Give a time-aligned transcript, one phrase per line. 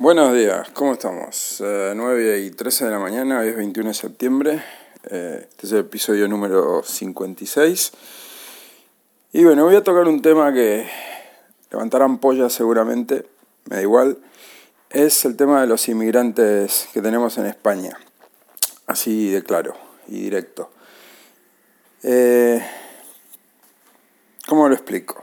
[0.00, 1.58] Buenos días, ¿cómo estamos?
[1.60, 4.64] 9 y 13 de la mañana, hoy es 21 de septiembre,
[5.10, 7.92] eh, este es el episodio número 56.
[9.34, 10.88] Y bueno, voy a tocar un tema que
[11.70, 13.26] levantarán pollas seguramente,
[13.66, 14.16] me da igual,
[14.88, 17.94] es el tema de los inmigrantes que tenemos en España,
[18.86, 19.74] así de claro
[20.08, 20.70] y directo.
[22.04, 22.66] Eh,
[24.48, 25.22] ¿Cómo lo explico?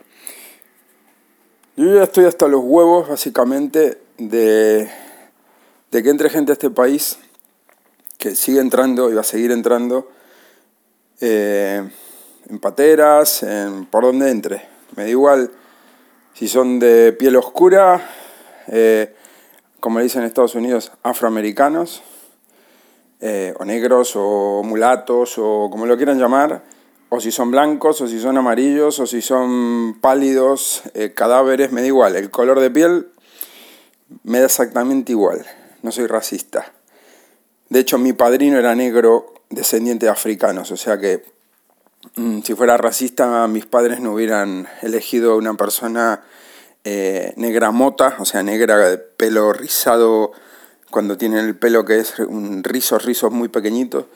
[1.75, 4.89] Yo ya estoy hasta los huevos, básicamente, de,
[5.91, 7.17] que entre gente a este país,
[8.17, 10.09] que sigue entrando y va a seguir entrando,
[11.21, 11.87] eh,
[12.49, 14.67] en pateras, en por donde entre.
[14.95, 15.51] Me da igual
[16.33, 18.09] si son de piel oscura,
[18.67, 19.15] eh,
[19.79, 22.01] como le dicen en Estados Unidos, afroamericanos,
[23.19, 26.63] eh, o negros, o mulatos, o como lo quieran llamar,
[27.09, 30.83] o si son blancos, o si son amarillos, o si son pálidos,
[31.15, 32.15] cadáveres, me da igual.
[32.15, 33.07] El color de piel
[34.23, 35.45] me da exactamente igual,
[35.81, 36.73] no soy racista.
[37.69, 41.25] De hecho, mi padrino era negro, descendiente de africanos, o sea que
[42.15, 46.23] mm, si fuera racista, mis padres no hubieran elegido una persona
[46.83, 50.31] eh, negra mota, o sea, negra de pelo rizado,
[50.89, 54.07] cuando tienen el pelo que es un rizo, rizos muy pequeñito,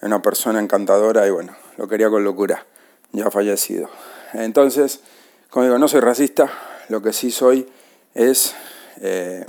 [0.00, 2.66] una persona encantadora y bueno, lo quería con locura,
[3.12, 3.90] ya fallecido.
[4.32, 5.00] Entonces,
[5.50, 6.50] como digo, no soy racista,
[6.88, 7.68] lo que sí soy
[8.14, 8.54] es
[9.00, 9.44] eh,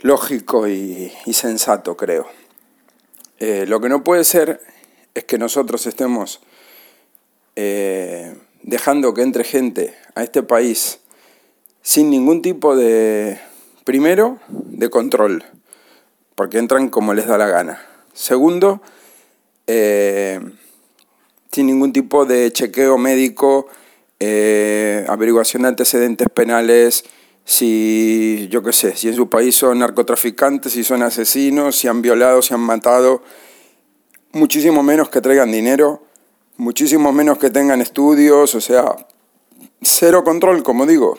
[0.00, 2.26] lógico y, sensato, creo.
[3.38, 4.60] Eh, lo que no puede ser
[5.14, 6.40] es que nosotros estemos
[7.56, 11.00] eh, dejando que entre gente a este país
[11.82, 13.38] sin ningún tipo de,
[13.84, 15.44] primero, de control,
[16.34, 17.80] porque entran como les da la gana.
[18.12, 18.82] Segundo,
[19.66, 23.68] sin ningún tipo de chequeo médico,
[24.20, 27.04] averiguación de antecedentes penales,
[27.50, 32.00] si, yo qué sé, si en su país son narcotraficantes, si son asesinos, si han
[32.00, 33.24] violado, si han matado,
[34.30, 36.04] muchísimo menos que traigan dinero,
[36.58, 38.84] muchísimo menos que tengan estudios, o sea,
[39.82, 41.18] cero control, como digo.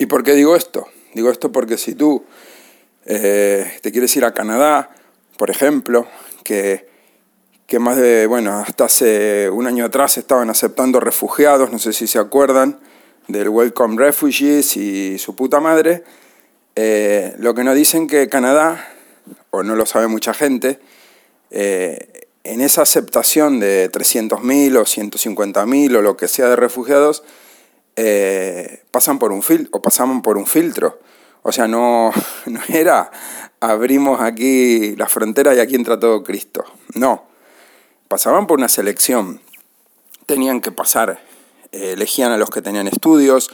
[0.00, 0.88] ¿Y por qué digo esto?
[1.14, 2.24] Digo esto porque si tú
[3.06, 4.90] eh, te quieres ir a Canadá,
[5.36, 6.08] por ejemplo,
[6.42, 6.88] que,
[7.68, 12.08] que más de, bueno, hasta hace un año atrás estaban aceptando refugiados, no sé si
[12.08, 12.80] se acuerdan,
[13.32, 16.04] del Welcome Refugees y su puta madre,
[16.76, 18.88] eh, lo que nos dicen que Canadá,
[19.50, 20.80] o no lo sabe mucha gente,
[21.50, 27.22] eh, en esa aceptación de 300.000 o 150.000 o lo que sea de refugiados,
[27.96, 31.00] eh, pasan por un fil o pasaban por un filtro.
[31.42, 32.12] O sea, no,
[32.46, 33.10] no era
[33.60, 36.64] abrimos aquí la frontera y aquí entra todo Cristo.
[36.94, 37.24] No,
[38.08, 39.40] pasaban por una selección.
[40.26, 41.20] Tenían que pasar
[41.72, 43.50] elegían a los que tenían estudios,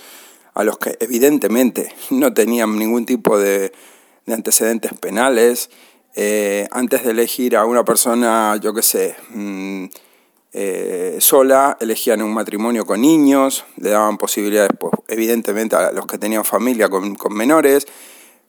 [0.55, 3.73] a los que evidentemente no tenían ningún tipo de,
[4.27, 5.71] antecedentes penales.
[6.15, 9.85] Eh, antes de elegir a una persona, yo qué sé, mm,
[10.55, 16.17] eh, sola, elegían un matrimonio con niños, le daban posibilidades, pues, evidentemente, a los que
[16.17, 17.87] tenían familia con, con menores,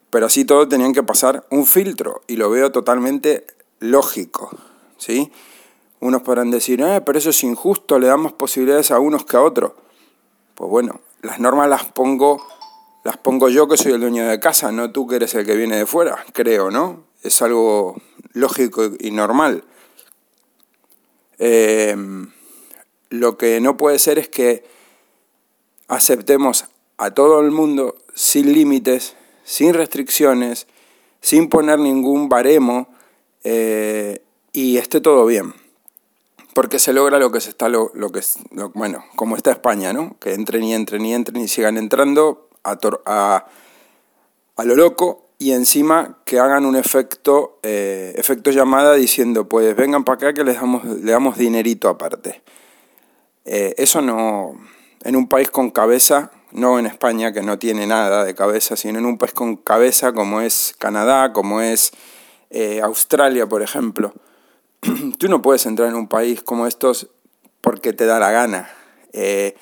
[0.10, 3.46] pero así todo tenían que pasar un filtro y lo veo totalmente
[3.80, 4.50] lógico,
[4.98, 5.30] ¿sí?
[6.00, 9.42] Unos podrán decir, eh, pero eso es injusto, le damos posibilidades a unos que a
[9.42, 9.72] otros.
[10.54, 12.46] Pues bueno, las normas las pongo,
[13.04, 15.56] las pongo yo que soy el dueño de casa, no tú que eres el que
[15.56, 17.04] viene de fuera, creo, ¿no?
[17.24, 18.00] Es algo
[18.34, 19.64] lógico y normal.
[21.40, 22.32] Em,
[23.10, 24.66] lo que no puede ser es que
[25.88, 26.66] aceptemos
[26.98, 30.68] a todo el mundo sin límites, sin restricciones,
[31.22, 32.88] sin poner ningún baremo
[33.44, 34.22] eh,
[34.52, 35.54] y esté todo bien
[36.58, 38.40] porque se logra lo que se está, lo, que es,
[38.74, 40.18] bueno, como está España, ¿no?
[40.20, 43.46] Que entren y entren y entren y sigan entrando a, a,
[44.56, 50.04] a lo loco y encima que hagan un efecto, eh, efecto llamada diciendo, pues vengan
[50.04, 52.42] para acá que les damos, le damos dinerito aparte.
[53.46, 54.60] Eh, eso no,
[55.04, 58.98] en un país con cabeza, no en España que no tiene nada de cabeza, sino
[58.98, 61.92] en un país con cabeza como es Canadá, como es
[62.50, 64.12] eh, Australia, por ejemplo,
[65.18, 67.10] tú no puedes entrar en un país como estos
[67.62, 68.70] porque te da la gana.
[69.14, 69.56] Eh,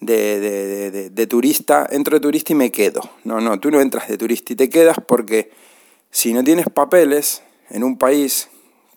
[0.00, 3.00] de, de, de, turista, entro de turista y me quedo.
[3.22, 5.52] No, no, tú no entras de turista y te quedas porque
[6.10, 8.48] si no tienes papeles en un país,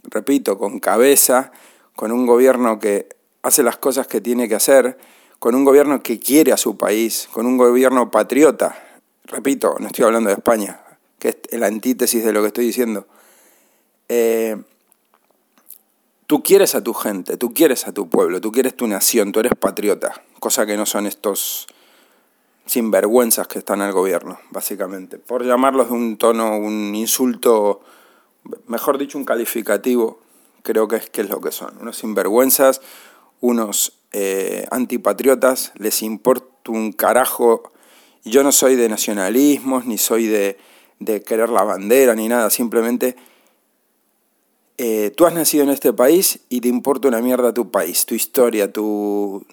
[0.04, 1.51] repito, con cabeza,
[1.95, 3.07] con un gobierno que
[3.44, 4.98] hace las cosas que tiene que hacer,
[5.38, 8.75] con un gobierno que quiere a su país, con un gobierno patriota,
[9.25, 10.81] repito, no estoy hablando de España,
[11.19, 13.07] que es la antítesis de lo que estoy diciendo,
[14.10, 14.57] eh,
[16.27, 19.39] Tú quieres a tu gente, tú quieres a tu pueblo, tú quieres tu nación, tú
[19.39, 21.68] eres patriota, cosa que no son estos
[22.66, 25.19] sinvergüenzas que están al gobierno, básicamente.
[25.19, 27.81] Por llamarlos de un tono, un insulto,
[28.68, 30.19] mejor dicho, un calificativo,
[30.63, 31.77] creo que es, que es lo que son.
[31.80, 32.81] Unos sinvergüenzas,
[33.39, 37.72] unos eh, antipatriotas, les importa un carajo.
[38.24, 40.57] Yo no soy de nacionalismos, ni soy de,
[40.98, 43.16] de querer la bandera, ni nada, simplemente
[44.77, 48.13] eh, tú has nacido en este país y te importa una mierda tu país, tu
[48.13, 49.45] historia, tu,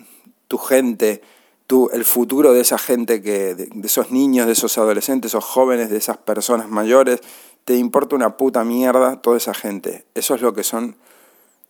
[0.48, 1.22] tu gente,
[1.68, 5.90] tu, el futuro de esa gente, que, de, esos niños, de esos adolescentes, esos jóvenes,
[5.90, 7.20] de esas personas mayores,
[7.64, 10.04] te importa una puta mierda toda esa gente.
[10.14, 10.96] Eso es lo que son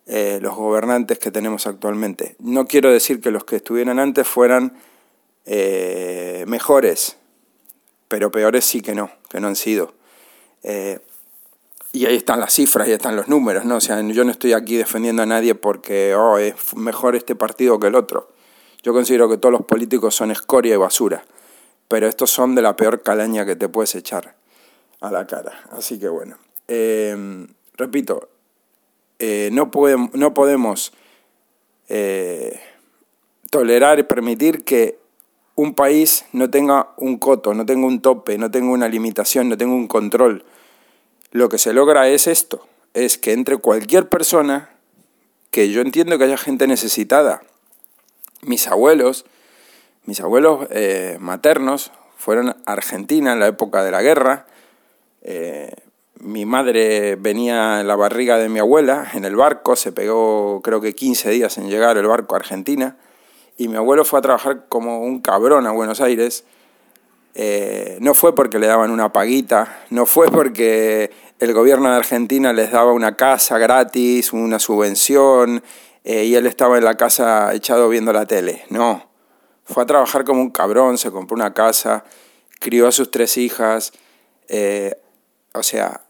[0.07, 2.37] eh, los gobernantes que tenemos actualmente.
[2.39, 4.79] No quiero decir que los que estuvieran antes fueran
[5.45, 7.19] eh, mejores,
[8.09, 9.93] pero peores sí que no, que no han sido.
[11.95, 13.77] Y ahí están las cifras, ahí están los números, ¿no?
[13.77, 17.79] O sea, yo no estoy aquí defendiendo a nadie porque oh, es mejor este partido
[17.79, 18.33] que el otro.
[18.83, 21.25] Yo considero que todos los políticos son escoria y basura,
[21.89, 24.35] pero estos son de la peor calaña que te puedes echar
[25.01, 25.53] a la cara.
[25.71, 27.47] Así que bueno, eh,
[27.77, 28.31] repito,
[29.19, 30.95] eh, no, podemos, no podemos
[31.89, 32.59] eh,
[33.51, 34.99] tolerar y permitir que
[35.57, 39.59] un país no tenga un coto, no tenga un tope, no tenga una limitación, no
[39.59, 40.45] tenga un control
[41.33, 44.71] lo que se logra es esto, es que entre cualquier persona,
[45.51, 47.43] que yo entiendo que haya gente necesitada,
[48.43, 49.25] mis abuelos,
[50.05, 54.47] mis abuelos eh, maternos fueron a Argentina en la época de la guerra,
[55.23, 55.75] eh,
[56.21, 60.81] mi madre venía en la barriga de mi abuela en el barco, se pegó creo
[60.81, 62.97] que 15 días en llegar el barco a Argentina,
[63.57, 66.45] y mi abuelo fue a trabajar como un cabrón a Buenos Aires,
[67.35, 72.53] eh, no fue porque le daban una paguita, no fue porque el gobierno de Argentina
[72.53, 75.63] les daba una casa gratis, una subvención,
[76.05, 78.65] eh, y él estaba en la casa echado viendo la tele.
[78.69, 79.11] No,
[79.65, 82.05] fue a trabajar como un cabrón, se compró una casa,
[82.59, 83.93] crió a sus tres hijas,
[84.49, 84.97] eh,
[85.55, 86.03] o sea,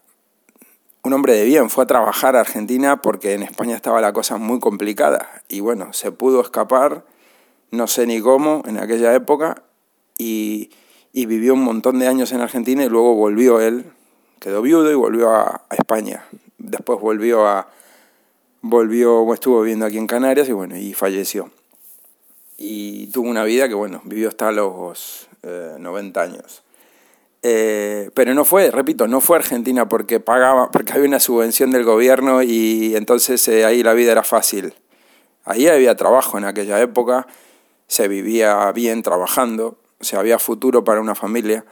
[1.04, 4.36] un hombre de bien, fue a trabajar a Argentina porque en España estaba la cosa
[4.36, 5.42] muy complicada.
[5.48, 7.04] Y bueno, se pudo escapar,
[7.70, 9.62] no sé ni cómo, en aquella época,
[10.16, 10.70] y
[11.12, 13.85] y vivió un montón de años en Argentina y luego volvió él,
[14.41, 16.25] quedó viudo y volvió a, España.
[16.59, 17.69] Después volvió a
[18.62, 21.50] volvió, estuvo viviendo aquí en Canarias y bueno, y falleció.
[22.56, 26.62] Y tuvo una vida que bueno, vivió hasta los 90 eh, años.
[27.44, 31.82] Eh, pero no fue, repito, no fue Argentina porque pagaba, porque había una subvención del
[31.82, 34.75] gobierno y entonces eh, ahí la vida era fácil.
[35.44, 37.26] Ahí había trabajo en aquella época,
[37.88, 41.64] se vivía bien trabajando, sea, había futuro para una familia,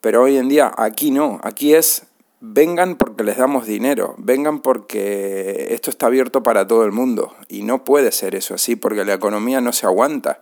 [0.00, 2.08] pero hoy en día aquí no, aquí es
[2.40, 7.34] vengan porque les damos dinero, vengan porque esto está abierto para todo el mundo.
[7.48, 10.40] Y no puede ser eso así porque la economía no se aguanta,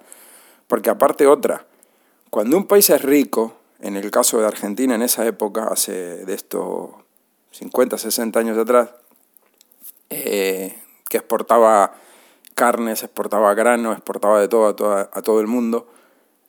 [0.68, 1.66] porque aparte otra,
[2.30, 6.34] cuando un país es rico, en el caso de Argentina en esa época, hace de
[6.34, 6.90] estos
[7.52, 8.90] 50, 60 años atrás,
[10.10, 10.76] eh,
[11.08, 11.94] que exportaba
[12.54, 15.88] carnes, exportaba grano, exportaba de todo a, a todo el mundo,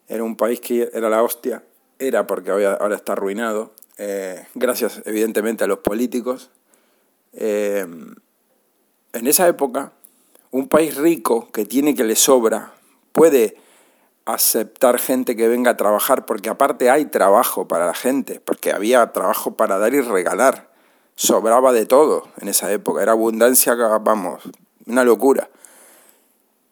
[0.08, 1.62] era un país que era la hostia,
[1.98, 6.50] era porque ahora está arruinado, eh, gracias evidentemente a los políticos.
[7.32, 7.86] Eh,
[9.12, 9.92] en esa época,
[10.50, 12.72] un país rico que tiene que le sobra
[13.12, 13.56] puede
[14.24, 19.10] aceptar gente que venga a trabajar, porque aparte hay trabajo para la gente, porque había
[19.12, 20.70] trabajo para dar y regalar.
[21.14, 24.42] Sobraba de todo en esa época, era abundancia, vamos,
[24.86, 25.48] una locura.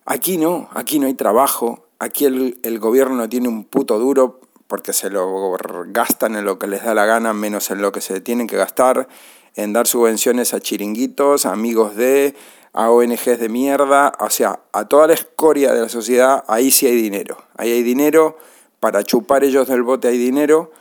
[0.05, 4.93] Aquí no, aquí no hay trabajo, Aquí el, gobierno no tiene un puto duro porque
[4.93, 5.57] se lo
[5.89, 8.57] gastan en lo que les da la gana, menos en lo que se tienen que
[8.57, 9.09] gastar,
[9.55, 12.35] en dar subvenciones a chiringuitos, a amigos de,
[12.73, 16.87] a ONGs de mierda, o sea, a toda la escoria de la sociedad, ahí sí
[16.87, 17.39] hay dinero.
[17.57, 18.37] Ahí hay dinero,
[18.81, 20.73] para chupar ellos del bote hay dinero,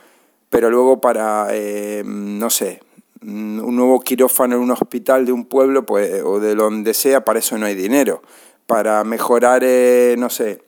[0.50, 2.81] pero luego para, eh, no sé,
[3.22, 7.39] un nuevo quirófano en un hospital de un pueblo pues, o de donde sea, para
[7.39, 8.22] eso no hay dinero.
[8.67, 10.64] Para mejorar, eh, no sé,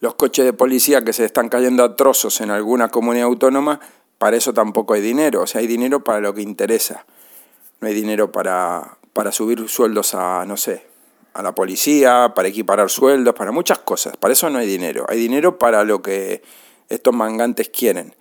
[0.00, 3.80] los coches de policía que se están cayendo a trozos en alguna comunidad autónoma,
[4.18, 5.42] para eso tampoco hay dinero.
[5.42, 7.06] O sea, hay dinero para lo que interesa.
[7.80, 10.86] No hay dinero para, para subir sueldos a, no sé,
[11.34, 14.16] a la policía, para equiparar sueldos, para muchas cosas.
[14.16, 15.06] Para eso no hay dinero.
[15.08, 16.42] Hay dinero para lo que
[16.88, 18.14] estos mangantes quieren.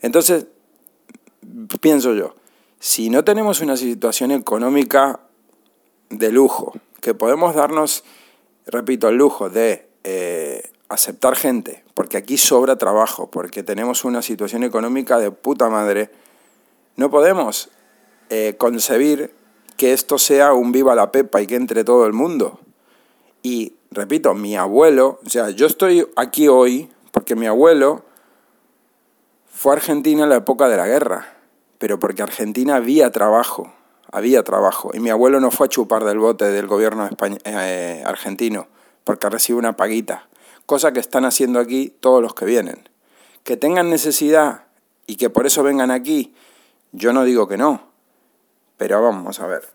[0.00, 0.46] Entonces,
[1.80, 2.34] pienso yo,
[2.78, 5.20] si no tenemos una situación económica
[6.08, 8.04] de lujo, que podemos darnos,
[8.66, 14.62] repito, el lujo de eh, aceptar gente, porque aquí sobra trabajo, porque tenemos una situación
[14.62, 16.10] económica de puta madre,
[16.96, 17.70] no podemos
[18.30, 19.34] eh, concebir
[19.76, 22.60] que esto sea un viva la pepa y que entre todo el mundo.
[23.42, 28.04] Y repito, mi abuelo, o sea, yo estoy aquí hoy porque mi abuelo
[29.50, 31.34] fue a Argentina en la época de la guerra,
[31.78, 33.72] pero porque Argentina había trabajo,
[34.10, 34.90] había trabajo.
[34.94, 37.08] Y mi abuelo no fue a chupar del bote del gobierno
[37.44, 38.66] eh, argentino,
[39.04, 40.28] porque recibe una paguita,
[40.66, 42.88] cosa que están haciendo aquí todos los que vienen.
[43.44, 44.64] Que tengan necesidad
[45.06, 46.34] y que por eso vengan aquí,
[46.92, 47.82] yo no digo que no,
[48.76, 49.68] pero vamos a ver.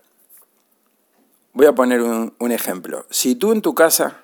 [1.52, 3.06] Voy a poner un, un ejemplo.
[3.10, 4.20] Si tú en tu casa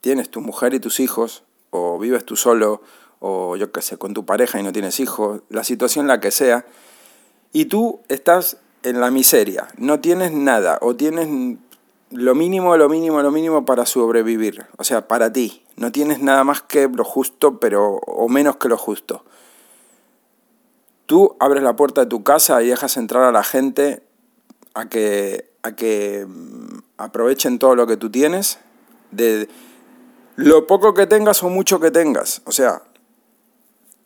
[0.00, 2.82] tienes tu mujer y tus hijos, o vives tú solo,
[3.20, 6.30] o yo qué sé, con tu pareja y no tienes hijos, la situación la que
[6.30, 6.66] sea,
[7.52, 11.28] y tú estás en la miseria, no tienes nada, o tienes
[12.12, 16.44] lo mínimo, lo mínimo, lo mínimo para sobrevivir, o sea, para ti, no tienes nada
[16.44, 19.24] más que lo justo, pero o menos que lo justo.
[21.06, 24.02] Tú abres la puerta de tu casa y dejas entrar a la gente
[24.74, 28.58] a que, a que mm, aprovechen todo lo que tú tienes,
[29.10, 29.48] de,
[30.36, 32.42] lo poco que tengas o mucho que tengas.
[32.44, 32.82] O sea,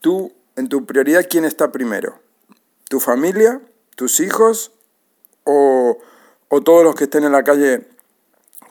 [0.01, 2.19] tú, en tu prioridad, ¿quién está primero?
[2.89, 3.61] ¿Tu familia?
[3.95, 4.73] ¿Tus hijos?
[5.45, 5.99] ¿O,
[6.49, 7.87] o todos los que estén en la calle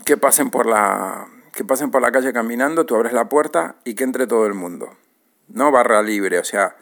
[0.06, 3.96] que pasen por la que pasen por la calle caminando, tú abres la puerta y
[3.96, 4.90] que entre todo el mundo.
[5.48, 6.76] No barra libre, o sea,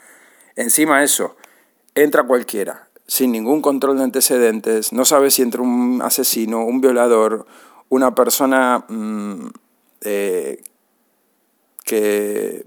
[0.55, 1.35] encima eso,
[1.93, 7.45] entra cualquiera, sin ningún control de antecedentes, no sabes si entra un asesino, un violador,
[7.89, 9.49] una persona mm,
[10.01, 10.63] eh,
[11.85, 12.65] que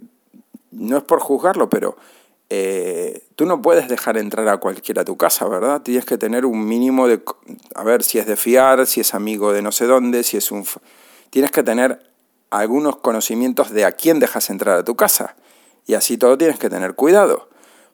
[0.70, 1.96] no es por juzgarlo, pero
[2.48, 5.82] eh, tú no puedes dejar entrar a cualquiera a tu casa, ¿verdad?
[5.82, 7.22] Tienes que tener un mínimo de,
[7.74, 10.50] a ver si es de fiar, si es amigo de no sé dónde, si es
[10.50, 10.64] un...
[11.30, 12.10] Tienes que tener
[12.50, 15.36] algunos conocimientos de a quién dejas entrar a tu casa.
[15.86, 17.48] Y así todo tienes que tener cuidado.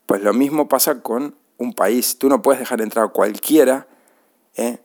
[0.05, 2.17] Pues lo mismo pasa con un país.
[2.19, 3.87] Tú no puedes dejar entrar a cualquiera
[4.55, 4.77] ¿eh?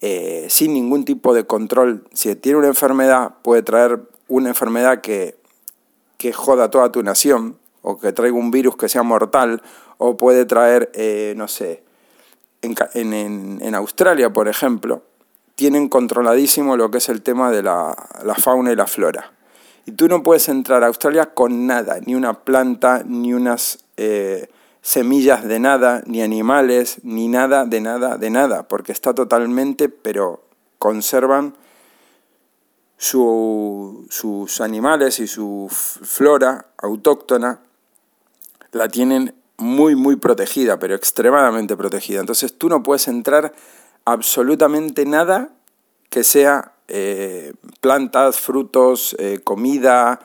[0.00, 2.06] Eh, sin ningún tipo de control.
[2.12, 5.36] Si tiene una enfermedad, puede traer una enfermedad que,
[6.18, 9.62] que joda toda tu nación, o que traiga un virus que sea mortal,
[9.98, 11.84] o puede traer, eh, no sé,
[12.60, 15.04] en, en, en, Australia, por ejemplo,
[15.54, 19.32] tienen controladísimo lo que es el tema de la, la fauna y la flora.
[19.84, 24.48] Y tú no puedes entrar a Australia con nada, ni una planta, ni unas eh,
[24.80, 30.42] semillas de nada, ni animales, ni nada de nada de nada, porque está totalmente, pero
[30.80, 31.54] conservan
[32.96, 37.60] su, sus animales y su flora autóctona
[38.72, 42.20] la tienen muy, muy protegida, pero extremadamente protegida.
[42.20, 43.52] Entonces tú no puedes entrar
[44.04, 45.50] absolutamente nada
[46.10, 50.20] que sea eh, plantas, frutos, eh, comida,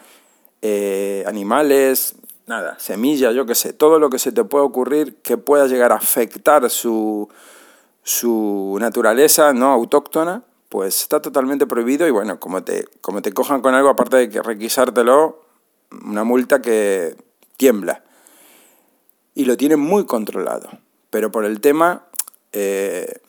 [0.62, 5.38] eh, animales, nada, semilla, yo qué sé, todo lo que se te pueda ocurrir que
[5.38, 7.30] pueda llegar a afectar su,
[8.04, 13.62] su naturaleza no autóctona, pues está totalmente prohibido y bueno, como te, como te cojan
[13.62, 15.44] con algo, aparte de que requisártelo,
[16.06, 17.16] una multa que
[17.58, 18.04] tiembla.
[19.34, 20.70] Y lo tienen muy controlado,
[21.10, 22.04] pero por el tema
[22.52, 23.22] eh,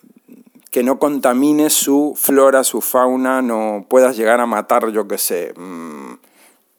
[0.69, 5.53] que no contamine su flora, su fauna, no puedas llegar a matar, yo qué sé,
[5.55, 6.13] mm,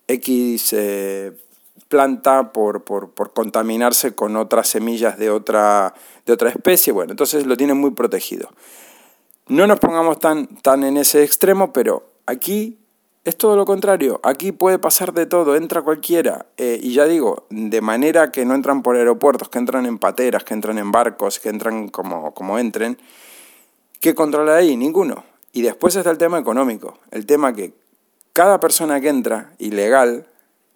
[0.09, 1.33] X eh,
[1.89, 5.95] planta por, por, por, contaminarse con otras semillas de otra,
[6.27, 6.93] de otra especie.
[6.93, 8.51] Bueno, entonces lo tienen muy protegido.
[9.47, 12.79] No nos pongamos tan, tan en ese extremo, pero aquí
[13.25, 14.21] es todo lo contrario.
[14.23, 16.47] Aquí puede pasar de todo, entra cualquiera.
[16.59, 20.45] Eh, y ya digo, de manera que no entran por aeropuertos, que entran en pateras,
[20.45, 22.99] que entran en barcos, que entran como, como entren.
[24.01, 24.77] ¿Qué controla ahí?
[24.77, 25.25] Ninguno.
[25.53, 26.99] Y después está el tema económico.
[27.11, 27.73] El tema que
[28.35, 30.27] cada persona que entra ilegal,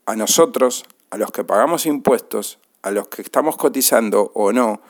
[0.06, 4.80] a nosotros, a los que pagamos impuestos, a los que estamos cotizando o no,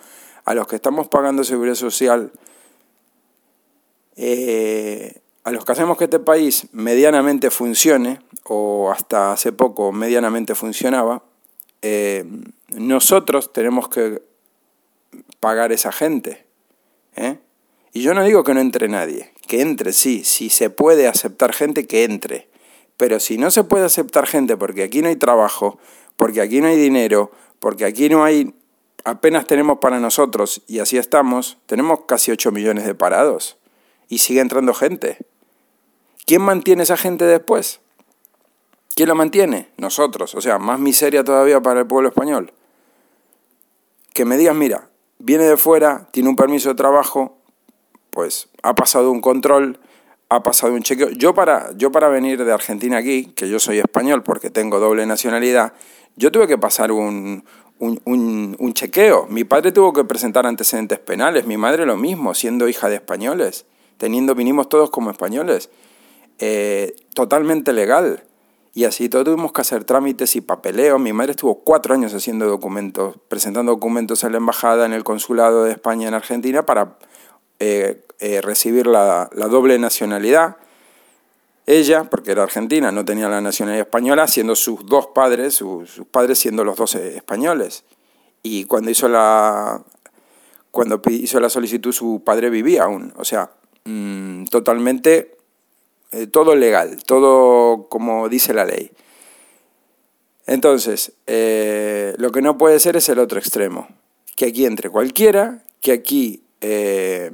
[0.45, 2.31] a los que estamos pagando seguridad social,
[4.15, 10.55] eh, a los que hacemos que este país medianamente funcione, o hasta hace poco medianamente
[10.55, 11.23] funcionaba,
[11.81, 12.26] eh,
[12.69, 14.21] nosotros tenemos que
[15.40, 16.45] pagar esa gente.
[17.17, 17.38] ¿eh?
[17.95, 21.55] Y yo no digo que no entre nadie, que entre, sí, si se puede aceptar
[21.55, 22.50] gente, que entre.
[22.99, 25.78] Pero si no se puede aceptar gente porque aquí no hay trabajo,
[26.17, 28.52] porque aquí no hay dinero, porque aquí no hay,
[29.05, 33.57] apenas tenemos para nosotros y así estamos, tenemos casi 8 millones de parados
[34.11, 35.17] y sigue entrando gente.
[36.28, 37.80] ¿Quién mantiene esa gente después?
[38.94, 39.70] ¿Quién la mantiene?
[39.78, 42.52] Nosotros, o sea, más miseria todavía para el pueblo español.
[44.12, 47.38] Que me digas, mira, viene de fuera, tiene un permiso de trabajo,
[48.11, 49.80] pues ha pasado un control,
[50.28, 51.08] ha pasado un chequeo.
[51.12, 55.06] Yo para, yo para venir de Argentina aquí, que yo soy español porque tengo doble
[55.06, 55.73] nacionalidad,
[56.16, 57.42] yo tuve que pasar un,
[57.78, 59.28] un, chequeo.
[59.30, 63.64] Mi padre tuvo que presentar antecedentes penales, mi madre lo mismo, siendo hija de españoles,
[63.97, 65.70] teniendo, vinimos todos como españoles.
[66.38, 68.25] Eh, totalmente legal.
[68.75, 70.99] Y así todos tuvimos que hacer trámites y papeleo.
[70.99, 75.64] Mi madre estuvo cuatro años haciendo documentos, presentando documentos a la embajada, en el consulado
[75.64, 76.97] de España en Argentina para
[77.59, 80.59] eh, eh, recibir la, doble nacionalidad.
[81.66, 86.38] Ella, porque era argentina, no tenía la nacionalidad española, siendo sus dos padres, sus padres
[86.38, 87.85] siendo los dos españoles.
[88.42, 89.83] Y cuando hizo la,
[90.71, 93.12] cuando hizo la solicitud, su padre vivía aún.
[93.16, 93.50] O sea,
[93.85, 95.38] mm, totalmente
[96.11, 98.91] eh, todo legal, todo como dice la ley.
[100.47, 103.88] Entonces, eh, lo que no puede ser es el otro extremo,
[104.35, 107.31] que aquí entre cualquiera, que aquí eh,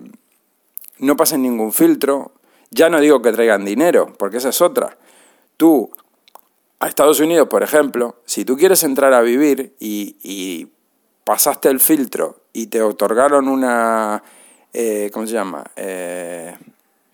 [0.99, 2.33] no pasen ningún filtro,
[2.71, 4.99] ya no digo que traigan dinero, porque esa es otra.
[5.57, 5.90] Tú,
[6.81, 10.69] a Estados Unidos, por ejemplo, si tú quieres entrar a vivir y,
[11.23, 14.23] pasaste el filtro y te otorgaron una,
[15.11, 15.64] ¿cómo se llama?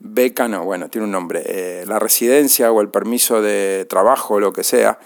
[0.01, 4.53] Beca, no, bueno, tiene un nombre, eh, la residencia o el permiso de trabajo lo
[4.53, 4.99] que sea,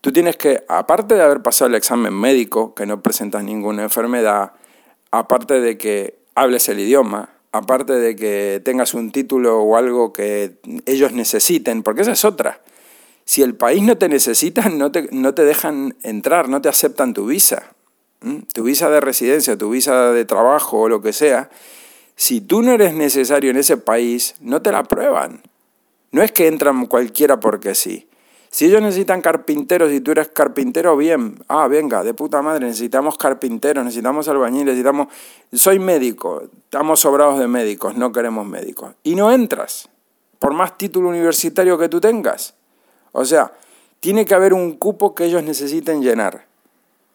[0.00, 4.52] tú tienes que, aparte de haber pasado el examen médico, que no presentas ninguna enfermedad,
[5.10, 10.58] aparte de que hables el idioma, aparte de que tengas un título o algo que
[10.86, 12.60] ellos necesiten, porque esa es otra.
[13.24, 17.14] Si el país no te necesita, no te, no te dejan entrar, no te aceptan
[17.14, 17.74] tu visa.
[18.52, 21.50] Tu visa de residencia, tu visa de trabajo o lo que sea,
[22.18, 25.40] si tú no eres necesario en ese país, no te la prueban.
[26.10, 28.08] No es que entran cualquiera porque sí.
[28.50, 31.36] Si ellos necesitan carpinteros y tú eres carpintero, bien.
[31.46, 35.06] Ah, venga, de puta madre, necesitamos carpinteros, necesitamos albañiles, necesitamos...
[35.52, 38.96] Soy médico, estamos sobrados de médicos, no queremos médicos.
[39.04, 39.88] Y no entras,
[40.40, 42.56] por más título universitario que tú tengas.
[43.12, 43.52] O sea,
[44.00, 46.46] tiene que haber un cupo que ellos necesiten llenar.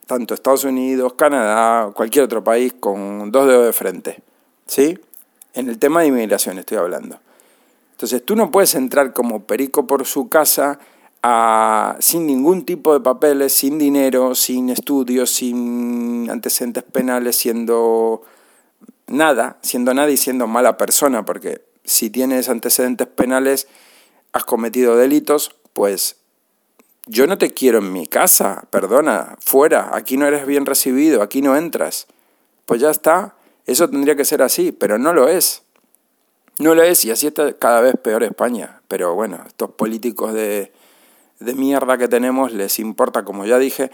[0.08, 4.24] Tanto Estados Unidos, Canadá, cualquier otro país con dos dedos de frente.
[4.68, 5.00] ¿Sí?
[5.54, 7.20] En el tema de inmigración estoy hablando.
[7.92, 10.80] Entonces tú no puedes entrar como perico por su casa
[12.00, 18.24] sin ningún tipo de papeles, sin dinero, sin estudios, sin antecedentes penales, siendo
[19.08, 23.68] nada, siendo nada y siendo mala persona, porque si tienes antecedentes penales,
[24.34, 26.18] has cometido delitos, pues
[27.06, 31.42] yo no te quiero en mi casa, perdona, fuera, aquí no eres bien recibido, aquí
[31.42, 32.08] no entras.
[32.66, 35.64] Pues ya está, eso tendría que ser así, pero no lo es.
[36.60, 38.82] No lo es y así está cada vez peor España.
[38.88, 40.72] Pero bueno, estos políticos de,
[41.40, 43.92] de mierda que tenemos les importa, como ya dije,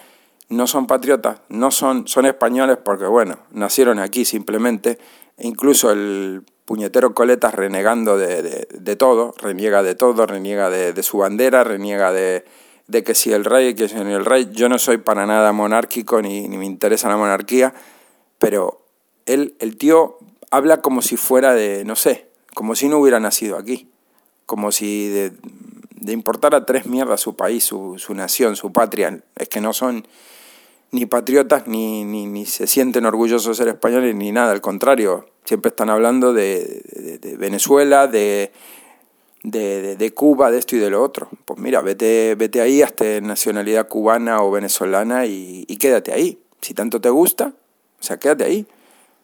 [0.50, 4.98] no son patriotas, no son, son españoles porque, bueno, nacieron aquí simplemente.
[5.38, 11.20] E incluso el puñetero Coletas renegando de, de, todo, reniega de todo, reniega de, su
[11.20, 12.46] bandera, reniega de,
[12.88, 16.22] de que si el rey, que si el rey, yo no soy para nada monárquico
[16.22, 17.74] ni, ni me interesa la monarquía,
[18.38, 18.82] pero
[19.30, 20.18] él, el tío
[20.52, 23.88] habla como si fuera de, no sé, como si no hubiera nacido aquí,
[24.46, 25.32] como si de,
[25.92, 29.22] de importar tres mierdas su país, su, su, nación, su patria.
[29.36, 30.08] Es que no son
[30.92, 35.30] ni patriotas, ni, ni, ni, se sienten orgullosos de ser españoles, ni nada, al contrario,
[35.46, 38.52] siempre están hablando de, de, Venezuela, de,
[39.44, 41.30] de, Cuba, de esto y de lo otro.
[41.46, 46.40] Pues mira, vete, vete ahí hasta nacionalidad cubana o venezolana y, y quédate ahí.
[46.62, 47.54] Si tanto te gusta,
[48.00, 48.66] o sea, quédate ahí.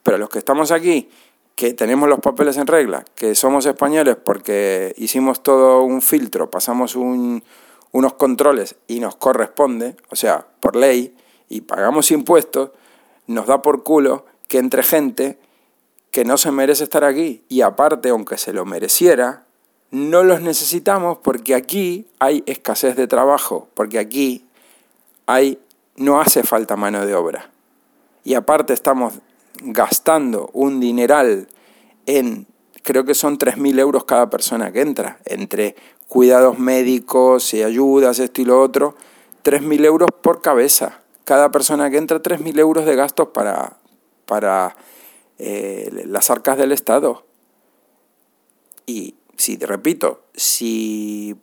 [0.06, 1.10] Pero los que estamos aquí,
[1.56, 6.96] que tenemos los papeles en regla, que somos españoles porque hicimos todo un filtro, pasamos
[6.96, 11.18] unos controles y nos corresponde, o sea, por ley,
[11.50, 12.70] y pagamos impuestos,
[13.26, 15.40] nos da por culo que entre gente
[16.12, 19.48] que no se merece estar aquí y aparte, aunque se lo mereciera,
[19.90, 24.46] no los necesitamos porque aquí hay escasez de trabajo, porque aquí
[25.26, 25.58] hay,
[25.96, 27.50] no hace falta mano de obra.
[28.24, 29.16] Y aparte estamos
[29.62, 31.48] gastando un dineral
[32.06, 32.48] en,
[32.84, 35.76] creo que son 3.000 euros cada persona que entra, entre
[36.08, 38.96] cuidados médicos y ayudas, esto y lo otro,
[39.44, 41.02] 3.000 euros por cabeza.
[41.24, 43.78] Cada persona que entra, 3.000 euros de gastos para,
[44.26, 44.76] para
[45.40, 47.26] eh, las arcas del Estado.
[48.86, 51.36] Y si, te repito, si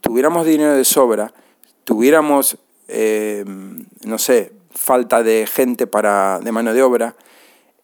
[0.00, 1.32] tuviéramos dinero de sobra,
[1.84, 3.44] tuviéramos, eh,
[4.04, 7.14] no sé, falta de gente para, de mano de obra,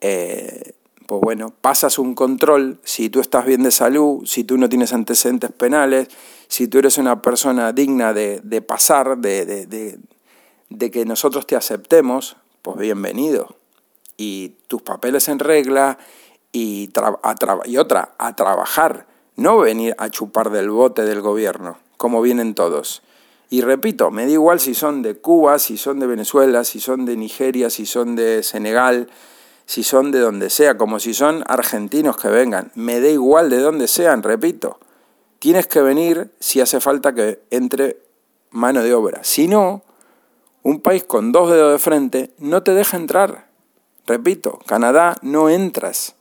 [0.01, 0.75] eh,
[1.07, 4.93] pues bueno, pasas un control, si tú estás bien de salud, si tú no tienes
[4.93, 6.09] antecedentes penales,
[6.49, 9.99] si tú eres una persona digna de, pasar, de,
[10.93, 13.57] que nosotros te aceptemos, pues bienvenido.
[14.17, 15.99] Y tus papeles en regla
[16.51, 16.91] y,
[17.67, 19.07] y otra, a trabajar,
[19.37, 23.03] no venir a chupar del bote del gobierno, como vienen todos.
[23.49, 27.05] Y repito, me da igual si son de Cuba, si son de Venezuela, si son
[27.05, 29.09] de Nigeria, si son de Senegal,
[29.67, 32.71] si son de donde sea, como si son argentinos que vengan.
[32.75, 34.79] Me da igual de donde sean, repito.
[35.41, 37.99] Tienes que venir si hace falta que entre
[38.51, 39.25] mano de obra.
[39.25, 39.83] Si no,
[40.63, 43.49] un país con dos dedos de frente no te deja entrar.
[44.07, 46.15] Repito, Canadá no entras.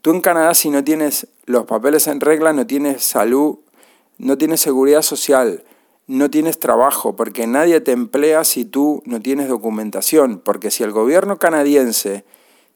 [0.00, 3.58] Tú en Canadá si no tienes los papeles en regla, no tienes salud,
[4.16, 5.64] no tienes seguridad social,
[6.06, 10.92] no tienes trabajo, porque nadie te emplea si tú no tienes documentación, porque si el
[10.92, 12.24] gobierno canadiense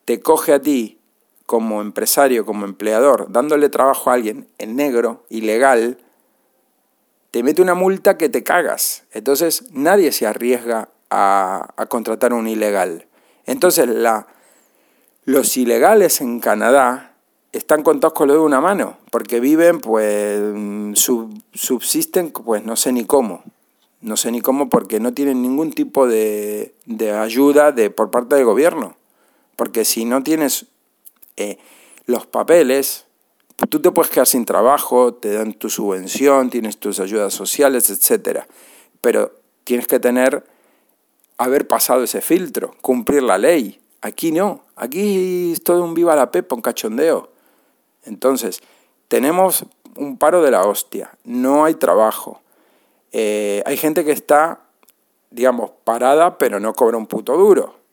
[0.05, 1.01] te coge a ti
[1.47, 5.99] como empresario, como empleador, dándole trabajo a alguien en negro, ilegal,
[7.31, 9.05] te mete una multa que te cagas.
[9.13, 13.07] Entonces nadie se arriesga a, a contratar un ilegal.
[13.45, 14.27] Entonces la,
[15.25, 17.15] los ilegales en Canadá
[17.53, 20.41] están contados con lo de una mano, porque viven, pues,
[21.53, 23.43] subsisten, pues no sé ni cómo.
[24.01, 28.35] No sé ni cómo porque no tienen ningún tipo de, de ayuda de, por parte
[28.35, 28.97] del gobierno.
[29.57, 30.67] Porque si no tienes
[31.37, 31.59] eh,
[32.07, 33.07] los papeles,
[33.71, 38.41] tú te puedes quedar sin trabajo, te dan tu subvención, tienes tus ayudas sociales, etc.
[39.01, 39.33] Pero
[39.65, 40.45] tienes que tener,
[41.39, 43.81] haber pasado ese filtro, cumplir la ley.
[44.01, 47.31] Aquí no, aquí es todo un viva la pepa, un cachondeo.
[48.05, 48.61] Entonces,
[49.09, 49.65] tenemos
[49.97, 52.41] un paro de la hostia, no hay trabajo.
[53.13, 54.61] Eh, hay gente que está,
[55.31, 57.84] digamos, parada, pero no cobra un puto duro.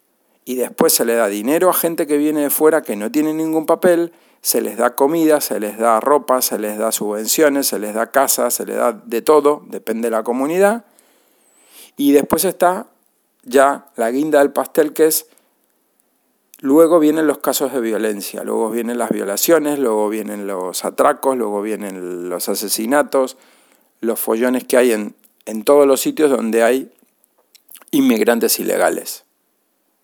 [0.45, 3.33] Y después se le da dinero a gente que viene de fuera que no tiene
[3.33, 7.77] ningún papel, se les da comida, se les da ropa, se les da subvenciones, se
[7.77, 10.85] les da casa, se les da de todo, depende de la comunidad.
[11.95, 12.87] Y después está
[13.43, 15.27] ya la guinda del pastel que es
[16.63, 21.63] Luego vienen los casos de violencia, luego vienen las violaciones, luego vienen los atracos, luego
[21.63, 23.35] vienen los asesinatos,
[23.99, 25.15] los follones que hay en,
[25.47, 26.91] en todos los sitios donde hay
[27.89, 29.23] inmigrantes ilegales.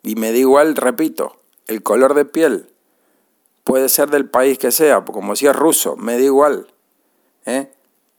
[0.03, 2.69] Y me da igual, repito, el color de piel
[3.63, 6.67] puede ser del país que sea, como si es ruso, me da igual.
[7.45, 7.71] ¿eh?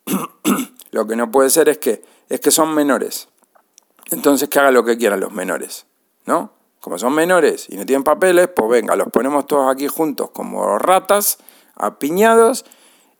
[0.90, 3.28] lo que no puede ser es que, es que son menores.
[4.10, 5.86] Entonces que hagan lo que quieran los menores,
[6.26, 6.52] ¿no?
[6.80, 10.78] Como son menores y no tienen papeles, pues venga, los ponemos todos aquí juntos como
[10.78, 11.38] ratas,
[11.74, 12.64] apiñados,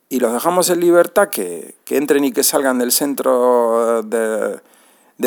[0.09, 4.59] y los dejamos en libertad que, entren y que salgan del centro de,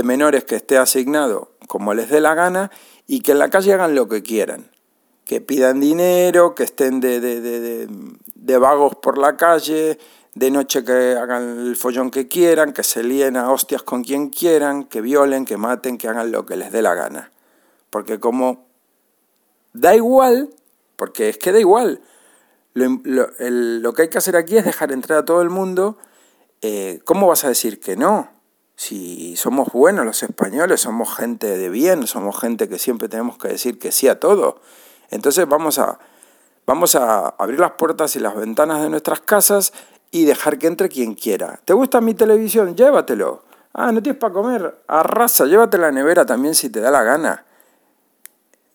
[0.03, 2.71] menores que esté asignado como les dé la gana
[3.07, 4.71] y que en la calle hagan lo que quieran.
[5.25, 7.21] Que pidan dinero, que estén de,
[8.35, 9.99] de vagos por la calle,
[10.35, 14.31] de noche que hagan el follón que quieran, que se líen a hostias con quien
[14.31, 17.31] quieran, que violen, que maten, que hagan lo que les dé la gana.
[17.91, 18.67] Porque como
[19.73, 20.51] da igual,
[20.97, 22.01] porque es que da igual,
[22.75, 25.99] lo, que hay que hacer aquí es dejar entrar a todo el mundo,
[26.63, 28.31] eh, ¿cómo vas a decir que no?
[28.85, 33.47] Si somos buenos los españoles, somos gente de bien, somos gente que siempre tenemos que
[33.47, 34.61] decir que sí a todo.
[35.11, 36.01] Entonces vamos a,
[36.67, 39.73] vamos a abrir las puertas y las ventanas de nuestras casas
[40.11, 41.61] y dejar que entre quien quiera.
[41.65, 42.75] ¿Te gusta mi televisión?
[42.75, 43.45] Llévatelo.
[43.73, 44.83] Ah, no tienes para comer.
[44.89, 47.45] Arrasa, llévate la nevera también si te da la gana.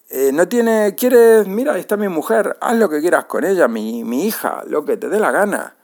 [0.10, 3.68] Eh, no tiene, quieres, mira, ahí está mi mujer, haz lo que quieras con ella,
[3.68, 5.76] mi, mi hija, lo que te dé la gana.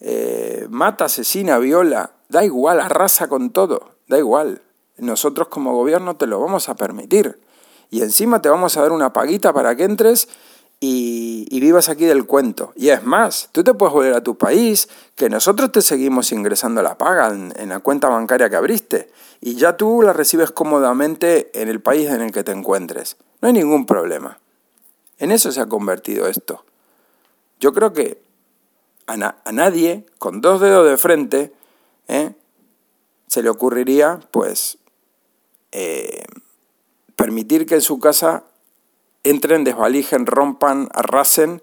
[0.00, 4.62] Eh, mata, asesina, viola, da igual, arrasa con todo, da igual.
[4.96, 7.40] Nosotros como gobierno te lo vamos a permitir.
[7.90, 10.28] Y encima te vamos a dar una paguita para que entres
[10.80, 12.72] y, vivas aquí del cuento.
[12.74, 16.82] Y es más, tú te puedes volver a tu país, que nosotros te seguimos ingresando
[16.82, 19.10] la paga en, la cuenta bancaria que abriste,
[19.40, 23.16] y ya tú la recibes cómodamente en el país en el que te encuentres.
[23.40, 24.38] No hay ningún problema.
[25.18, 26.64] En eso se ha convertido esto.
[27.58, 28.22] Yo creo que
[29.10, 31.52] a, nadie, con dos dedos de frente,
[32.08, 32.32] ¿eh?
[33.26, 34.78] se le ocurriría, pues,
[35.72, 36.24] eh,
[37.16, 38.44] permitir que en su casa
[39.22, 41.62] entren, desvalijen, rompan, arrasen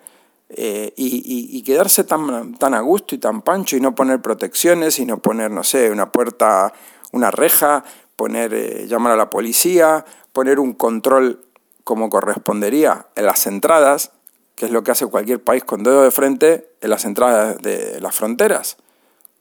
[0.49, 5.05] eh, y, quedarse tan, tan a gusto y tan pancho y no poner protecciones y
[5.05, 6.73] no poner, no sé, una puerta,
[7.11, 7.83] una reja,
[8.15, 11.45] poner, llamar a la policía, poner un control
[11.83, 14.11] como correspondería en las entradas,
[14.57, 18.01] que es lo que hace cualquier país con dedo de frente en las entradas de
[18.01, 18.77] las fronteras.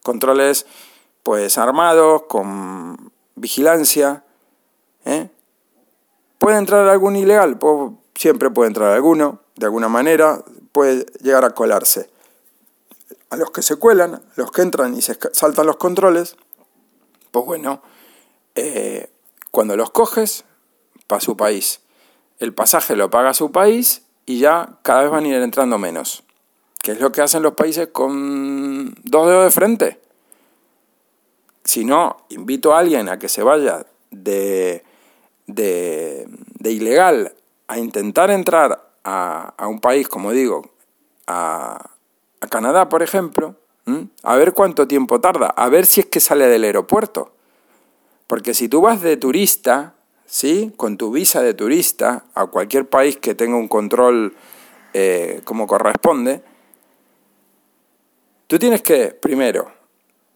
[0.02, 0.66] Controles
[1.22, 4.24] pues armados, con vigilancia.
[5.06, 5.30] ¿eh?
[6.36, 7.58] ¿Puede entrar algún ilegal?
[7.58, 12.10] Pues, siempre puede entrar alguno, de alguna manera, puede llegar a colarse.
[13.30, 16.36] A los que se cuelan, los que entran y se saltan los controles,
[17.30, 17.80] pues bueno,
[18.54, 19.10] eh,
[19.50, 20.44] cuando los coges,
[21.06, 21.80] para su país
[22.38, 26.24] el pasaje lo paga su país y ya cada vez van a ir entrando menos.
[26.82, 30.00] ¿Qué es lo que hacen los países con dos dedos de frente?
[31.64, 34.84] Si no, invito a alguien a que se vaya de,
[35.46, 36.28] de,
[36.62, 37.34] ilegal
[37.66, 40.70] a intentar entrar a, un país, como digo,
[41.26, 41.90] a,
[42.40, 43.56] a Canadá, por ejemplo,
[44.22, 47.32] a ver cuánto tiempo tarda, a ver si es que sale del aeropuerto.
[48.26, 49.95] Porque si tú vas de turista,
[50.26, 50.72] ¿sí?
[50.76, 54.34] Con tu visa de turista a cualquier país que tenga un control
[54.92, 56.42] eh, como corresponde,
[58.46, 59.70] tú tienes que, primero,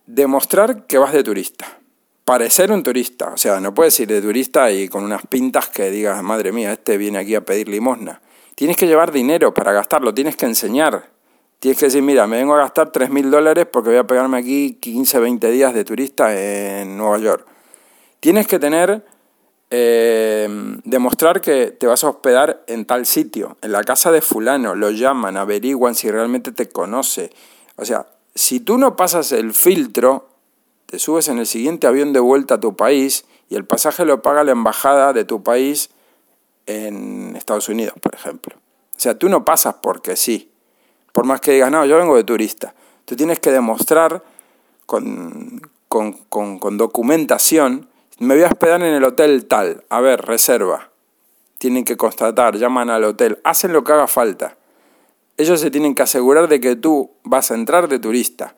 [0.06, 1.78] demostrar que vas de turista.
[2.24, 3.32] Parecer un turista.
[3.32, 6.72] O sea, no puedes ir de turista y con unas pintas que digas, madre mía,
[6.72, 8.20] este viene aquí a pedir limosna.
[8.54, 11.10] Tienes que llevar dinero para gastarlo, tienes que enseñar.
[11.58, 14.38] Tienes que decir, mira, me vengo a gastar 3.000 mil dólares porque voy a pegarme
[14.38, 17.46] aquí 15, 20 días de turista en Nueva York.
[18.20, 19.04] Tienes que tener,
[19.70, 20.48] eh,
[20.84, 24.90] demostrar que te vas a hospedar en tal sitio, en la casa de fulano, lo
[24.90, 27.30] llaman, averiguan si realmente te conoce.
[27.76, 30.28] O sea, si tú no pasas el filtro,
[30.86, 34.22] te subes en el siguiente avión de vuelta a tu país y el pasaje lo
[34.22, 35.90] paga la embajada de tu país
[36.66, 38.56] en Estados Unidos, por ejemplo.
[38.56, 40.50] O sea, tú no pasas porque sí.
[41.12, 42.74] Por más que digas, no, yo vengo de turista.
[43.04, 44.22] Tú tienes que demostrar
[44.86, 47.88] con, con, documentación,
[48.20, 50.90] me voy a hospedar en el hotel tal, a ver, reserva.
[51.58, 54.56] Tienen que constatar, llaman al hotel, hacen lo que haga falta.
[55.36, 58.54] Ellos se tienen que asegurar de que tú vas a entrar de turista.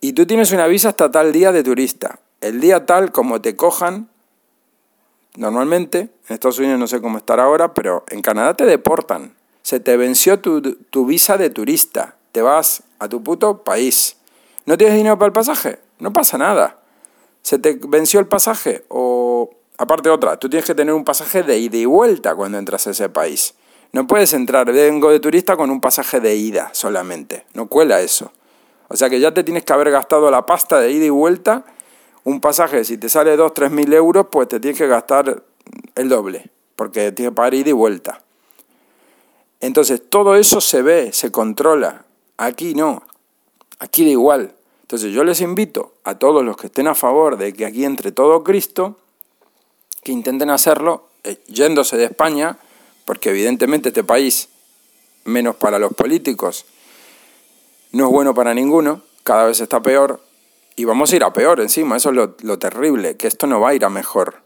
[0.00, 2.20] Y tú tienes una visa hasta tal día de turista.
[2.40, 4.08] El día tal, como te cojan,
[5.38, 9.36] Normalmente, en Estados Unidos no sé cómo estar ahora, pero en Canadá te deportan.
[9.62, 12.16] Se te venció tu, tu visa de turista.
[12.32, 14.16] Te vas a tu puto país.
[14.66, 15.78] ¿No tienes dinero para el pasaje?
[16.00, 16.80] No pasa nada.
[17.42, 21.58] Se te venció el pasaje o aparte otra, tú tienes que tener un pasaje de
[21.58, 23.54] ida y vuelta cuando entras a ese país.
[23.92, 27.46] No puedes entrar, vengo de turista con un pasaje de ida solamente.
[27.54, 28.32] No cuela eso.
[28.88, 31.64] O sea que ya te tienes que haber gastado la pasta de ida y vuelta
[32.28, 35.42] un pasaje, si te sale 2, 3 mil euros, pues te tienes que gastar
[35.94, 38.22] el doble, porque tienes que pagar ida y vuelta.
[39.60, 42.04] Entonces, todo eso se ve, se controla.
[42.36, 43.02] Aquí no,
[43.78, 44.54] aquí da igual.
[44.88, 48.10] Entonces, yo les invito a todos los que estén a favor de que aquí entre
[48.10, 48.96] todo Cristo,
[50.02, 52.56] que intenten hacerlo eh, yéndose de España,
[53.04, 54.48] porque evidentemente este país,
[55.24, 56.64] menos para los políticos,
[57.92, 60.22] no es bueno para ninguno, cada vez está peor,
[60.74, 63.68] y vamos a ir a peor encima, eso es lo, terrible, que esto no va
[63.68, 64.36] a ir a mejor.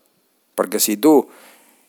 [0.56, 1.28] Porque si tú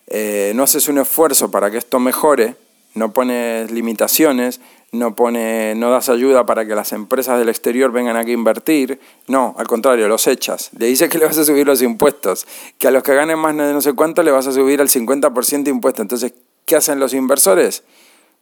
[0.05, 2.55] eh, no haces un esfuerzo para que esto mejore,
[2.93, 4.61] no pones limitaciones,
[4.93, 8.99] no, pone, no das ayuda para que las empresas del exterior vengan aquí a invertir,
[9.27, 10.69] no, al contrario, los echas.
[10.77, 12.45] Le dices que le vas a subir los impuestos,
[12.77, 14.89] que a los que ganen más de no sé cuánto le vas a subir al
[14.89, 16.01] 50% de impuestos.
[16.01, 16.33] Entonces,
[16.65, 17.83] ¿qué hacen los inversores?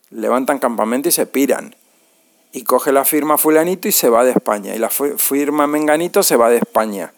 [0.10, 1.74] Levantan campamento y se piran
[2.52, 4.76] y coge la firma fulanito y se va de España.
[4.76, 7.14] Y la firma menganito se va de España.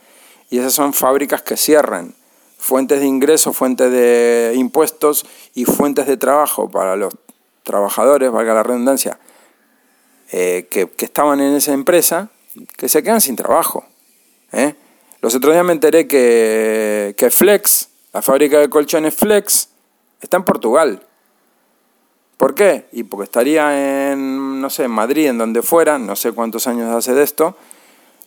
[0.52, 2.14] Y esas son fábricas que cierran.
[2.60, 7.16] Fuentes de ingresos, fuentes de impuestos y fuentes de trabajo para los
[7.64, 9.20] trabajadores, valga la redundancia,
[10.36, 12.32] eh, que, estaban en esa empresa,
[12.76, 13.86] que se quedan sin trabajo.
[14.52, 14.74] ¿eh?
[15.22, 19.70] Los otros días me enteré que, que Flex, la fábrica de colchones Flex,
[20.22, 21.06] está en Portugal.
[22.38, 22.88] ¿Por qué?
[22.92, 26.90] Y porque estaría en, no sé, en Madrid, en donde fuera, no sé cuántos años
[26.96, 27.56] hace de esto,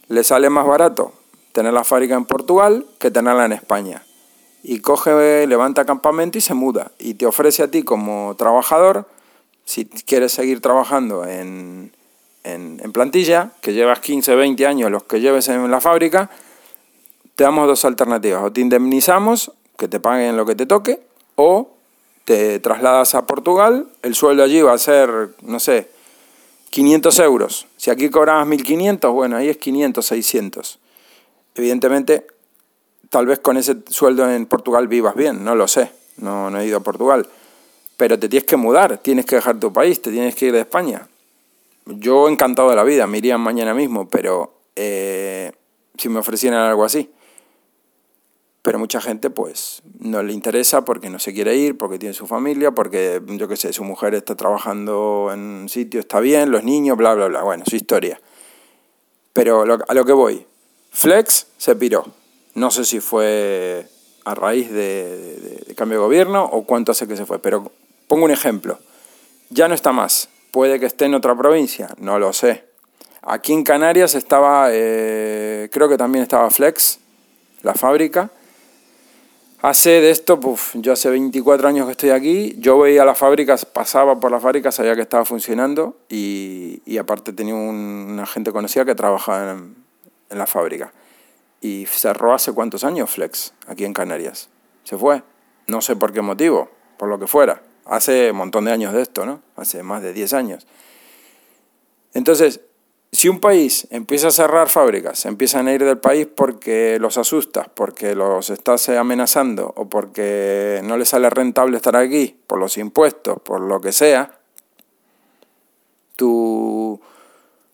[0.06, 1.12] le sale más barato
[1.50, 4.06] tener la fábrica en Portugal que tenerla en España.
[4.62, 6.92] Y coge, levanta campamento y se muda.
[7.00, 9.08] Y te ofrece a ti como trabajador,
[9.66, 11.92] si quieres seguir trabajando en,
[12.44, 16.30] en, plantilla, que llevas 15, 20 años los que lleves en la fábrica,
[17.34, 18.44] te damos dos alternativas.
[18.44, 21.00] O te indemnizamos, que te paguen lo que te toque,
[21.34, 21.72] o
[22.24, 25.88] te trasladas a Portugal, el sueldo allí va a ser, no sé,
[26.70, 27.66] 500 euros.
[27.76, 30.78] Si aquí cobrabas 1.500, bueno, ahí es 500, 600.
[31.56, 32.26] Evidentemente,
[33.10, 36.66] tal vez con ese sueldo en Portugal vivas bien, no lo sé, no, no he
[36.66, 37.28] ido a Portugal.
[37.96, 40.60] Pero te tienes que mudar, tienes que dejar tu país, te tienes que ir de
[40.60, 41.08] España.
[41.86, 45.52] Yo encantado de la vida, me iría mañana mismo, pero eh,
[45.96, 47.10] si me ofrecieran algo así
[48.66, 52.26] pero mucha gente pues no le interesa porque no se quiere ir, porque tiene su
[52.26, 56.64] familia, porque yo qué sé, su mujer está trabajando en un sitio, está bien, los
[56.64, 58.20] niños, bla, bla, bla, bueno, su historia.
[59.32, 60.44] Pero a lo que voy,
[60.90, 62.06] Flex se piró.
[62.56, 63.86] No sé si fue
[64.24, 67.70] a raíz de, de, cambio de gobierno o cuánto hace que se fue, pero
[68.08, 68.78] pongo un ejemplo.
[69.50, 70.28] Ya no está más.
[70.50, 72.64] Puede que esté en otra provincia, no lo sé.
[73.22, 77.00] Aquí en Canarias estaba, eh, creo que también estaba Flex,
[77.62, 78.30] la fábrica,
[79.62, 80.38] Hace de esto,
[80.74, 84.74] yo hace 24 años que estoy aquí, yo veía las fábricas, pasaba por las fábricas,
[84.74, 89.74] sabía que estaba funcionando y, y aparte tenía una gente conocida que trabajaba en,
[90.28, 90.92] en, la fábrica.
[91.62, 94.50] Y cerró hace cuántos años Flex, aquí en Canarias.
[94.84, 95.22] Se fue.
[95.66, 97.62] No sé por qué motivo, por lo que fuera.
[97.86, 99.42] Hace un montón de años de esto, ¿no?
[99.56, 100.66] Hace más de 10 años.
[102.14, 102.60] Entonces,
[103.12, 107.68] Si un país empieza a cerrar fábricas, empiezan a ir del país porque los asustas,
[107.72, 113.38] porque los estás amenazando o porque no les sale rentable estar aquí, por los impuestos,
[113.42, 114.38] por lo que sea,
[116.16, 117.00] tú,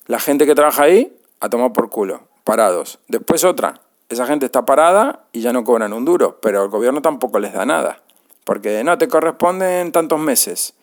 [0.07, 3.01] la gente que trabaja ahí a tomar por culo, parados.
[3.09, 7.03] Después otra, esa gente está parada y ya no cobran un duro, pero el gobierno
[7.03, 8.02] tampoco les da nada,
[8.45, 10.75] porque no te corresponden tantos meses.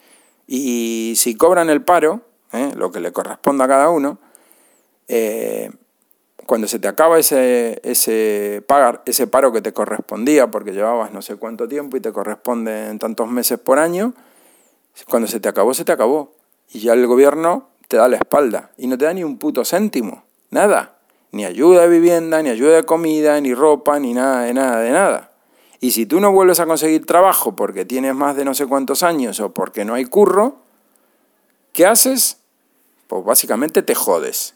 [0.48, 2.22] Y si cobran el paro,
[2.54, 2.72] ¿eh?
[2.76, 4.18] lo que le corresponda a cada uno,
[5.08, 5.72] eh,
[6.46, 11.22] cuando se te acaba ese, ese, pagar, ese paro que te correspondía, porque llevabas no
[11.22, 14.14] sé cuánto tiempo y te corresponden tantos meses por año,
[15.08, 16.34] cuando se te acabó, se te acabó.
[16.72, 19.64] Y ya el gobierno te da la espalda y no te da ni un puto
[19.64, 20.96] céntimo, nada.
[21.32, 24.90] Ni ayuda de vivienda, ni ayuda de comida, ni ropa, ni nada de nada de
[24.90, 25.29] nada.
[25.80, 29.04] Y si tú no vuelves a conseguir trabajo porque tienes más de no sé cuántos
[29.04, 30.58] años o porque no hay curro,
[31.72, 32.38] ¿qué haces?
[33.08, 34.56] Pues básicamente te jodes.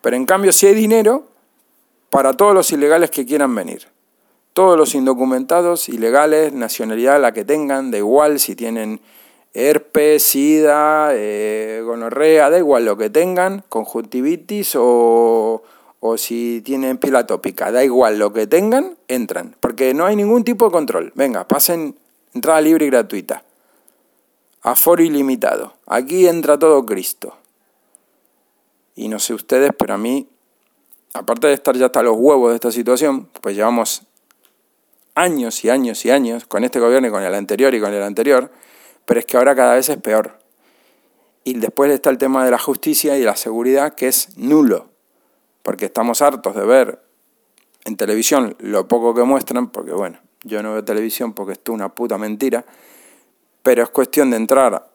[0.00, 1.26] Pero en cambio si hay dinero
[2.10, 3.88] para todos los ilegales que quieran venir.
[4.52, 9.00] Todos los indocumentados, ilegales, nacionalidad la que tengan, da igual si tienen
[9.54, 15.62] herpes, sida, eh, gonorrea, da igual lo que tengan, conjuntivitis o,
[16.00, 20.44] o si tienen pila tópica, da igual lo que tengan, entran, porque no hay ningún
[20.44, 21.12] tipo de control.
[21.14, 21.96] Venga, pasen
[22.34, 23.42] entrada libre y gratuita.
[24.62, 25.74] Aforo ilimitado.
[25.86, 27.36] Aquí entra todo Cristo.
[28.94, 30.28] Y no sé ustedes, pero a mí,
[31.14, 34.02] aparte de estar ya hasta los huevos de esta situación, pues llevamos
[35.14, 38.02] años y años y años con este gobierno y con el anterior y con el
[38.02, 38.50] anterior,
[39.04, 40.38] pero es que ahora cada vez es peor.
[41.44, 44.87] Y después está el tema de la justicia y la seguridad, que es nulo,
[45.68, 46.98] porque estamos hartos de ver
[47.84, 51.74] en televisión lo poco que muestran, porque bueno, yo no veo televisión porque esto es
[51.74, 52.64] una puta mentira,
[53.62, 54.90] pero es cuestión de entrar,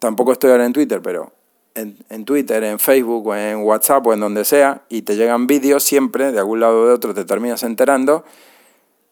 [0.00, 1.32] tampoco estoy ahora en Twitter, pero
[1.74, 6.30] en, Twitter, en Facebook en WhatsApp o en donde sea y te llegan vídeos siempre,
[6.30, 8.22] de algún lado o de otro te terminas enterando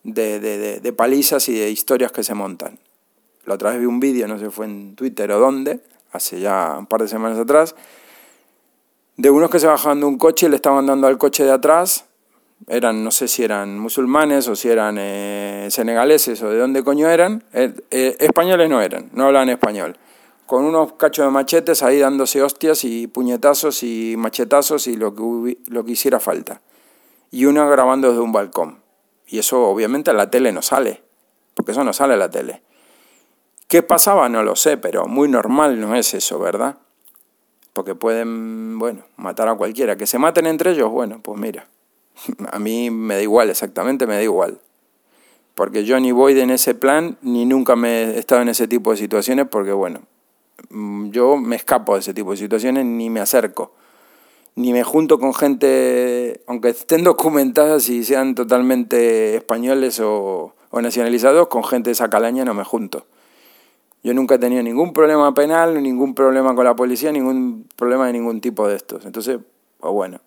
[0.02, 2.78] de, de, de, palizas y de historias que se montan.
[3.46, 5.80] La otra vez vi un vídeo, no sé fue en Twitter o dónde,
[6.12, 7.74] hace ya un par de semanas atrás,
[9.16, 11.52] de unos que se bajaban de un coche y le estaban dando al coche de
[11.52, 12.06] atrás,
[12.68, 17.08] eran, no sé si eran musulmanes o si eran eh, senegaleses o de dónde coño
[17.08, 19.96] eran, eh, eh, españoles no eran, no hablaban español
[20.50, 25.58] con unos cachos de machetes ahí dándose hostias y puñetazos y machetazos y lo que,
[25.68, 26.60] lo que hiciera falta.
[27.30, 28.82] Y uno grabando desde un balcón.
[29.28, 31.04] Y eso obviamente en la tele no sale,
[31.54, 32.64] porque eso no sale en la tele.
[33.68, 34.28] ¿Qué pasaba?
[34.28, 36.78] No lo sé, pero muy normal no es eso, ¿verdad?
[37.72, 39.96] Porque pueden, bueno, matar a cualquiera.
[39.96, 41.66] Que se maten entre ellos, bueno, pues mira,
[42.50, 44.60] a mí me da igual, exactamente me da igual.
[45.54, 48.90] Porque yo ni voy en ese plan, ni nunca me he estado en ese tipo
[48.90, 50.00] de situaciones, porque bueno,
[50.68, 53.72] Mm, yo me escapo de ese tipo de situaciones, ni me acerco,
[54.56, 61.64] ni me junto con gente, aunque estén documentadas y sean totalmente españoles o, nacionalizados, con
[61.64, 63.06] gente de esa calaña no me junto.
[64.02, 68.14] Yo nunca he tenido ningún problema penal, ningún problema con la policía, ningún problema de
[68.14, 69.04] ningún tipo de estos.
[69.04, 69.38] Entonces,
[69.78, 70.20] pues bueno,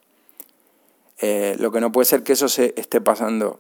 [1.20, 3.60] eh, lo que no puede ser que eso se esté pasando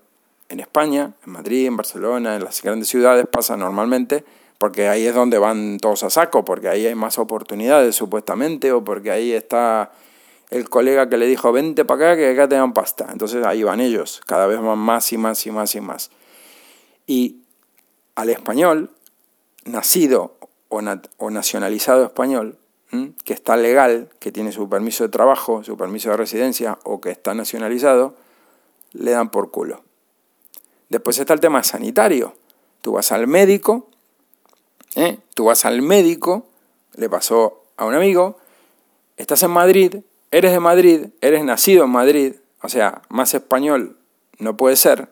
[0.50, 4.24] en España, en Madrid, en Barcelona, en las grandes ciudades, pasa normalmente,
[4.60, 8.84] porque ahí es donde van todos a saco, porque ahí hay más oportunidades supuestamente, o
[8.84, 9.92] porque ahí está
[10.52, 13.08] el colega que le dijo, vente para acá, que acá te dan pasta.
[13.12, 16.12] Entonces ahí van ellos, cada vez van más y más y más y más.
[17.08, 17.38] Y
[18.16, 18.92] al español,
[19.66, 20.38] nacido
[20.70, 20.82] o,
[21.18, 22.58] o nacionalizado español,
[23.26, 27.10] que está legal, que tiene su permiso de trabajo, su permiso de residencia o que
[27.10, 28.16] está nacionalizado,
[28.92, 29.82] le dan por culo.
[30.90, 32.36] Después está el tema sanitario.
[32.82, 33.88] Tú vas al médico
[34.96, 35.20] ¿eh?
[35.34, 36.48] Tú vas al médico,
[36.96, 38.38] le pasó a un amigo,
[39.18, 39.98] estás en Madrid,
[40.32, 43.98] eres de Madrid, eres nacido en Madrid, o sea, más español
[44.40, 45.10] no puede ser,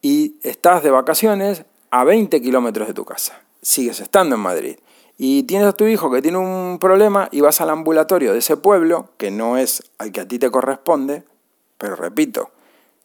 [0.00, 3.40] y estás de vacaciones a 20 kilómetros de tu casa.
[3.62, 4.76] Sigues estando en Madrid.
[5.16, 8.56] Y tienes a tu hijo que tiene un problema y vas al ambulatorio de ese
[8.56, 11.24] pueblo, que no es al que a ti te corresponde,
[11.78, 12.50] pero repito,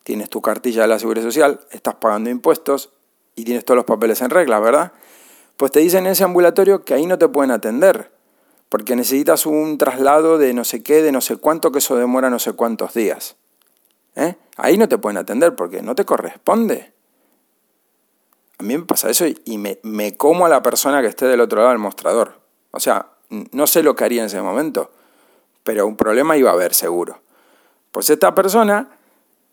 [0.04, 2.92] tienes tu cartilla de la Seguridad Social, estás pagando impuestos
[3.36, 4.94] y tienes todos los papeles en regla, ¿verdad?
[5.58, 8.12] pues te dicen en ese ambulatorio que ahí no te pueden atender,
[8.70, 12.30] porque necesitas un traslado de no sé qué, de no sé cuánto, que eso demora
[12.30, 13.36] no sé cuántos días.
[14.16, 14.36] ¿Eh?
[14.56, 16.94] Ahí no te pueden atender porque no te corresponde.
[18.60, 21.60] A mí me pasa eso y me, como a la persona que esté del otro
[21.60, 22.40] lado del mostrador.
[22.72, 24.92] O sea, no sé lo que haría en ese momento,
[25.64, 27.20] pero un problema iba a haber seguro.
[27.92, 28.90] Pues esta persona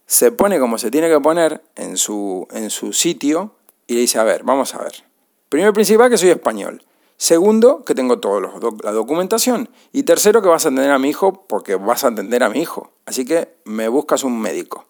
[0.06, 3.52] se pone como se tiene que poner en su, en su sitio
[3.86, 5.04] y le dice, a ver, vamos a ver.
[5.48, 6.82] Primero principal que soy español.
[7.16, 8.50] Segundo, que tengo toda
[8.82, 9.68] la documentación.
[9.92, 12.60] Y tercero, que vas a atender a mi hijo porque vas a atender a mi
[12.60, 12.92] hijo.
[13.06, 14.86] Así que me buscas un médico.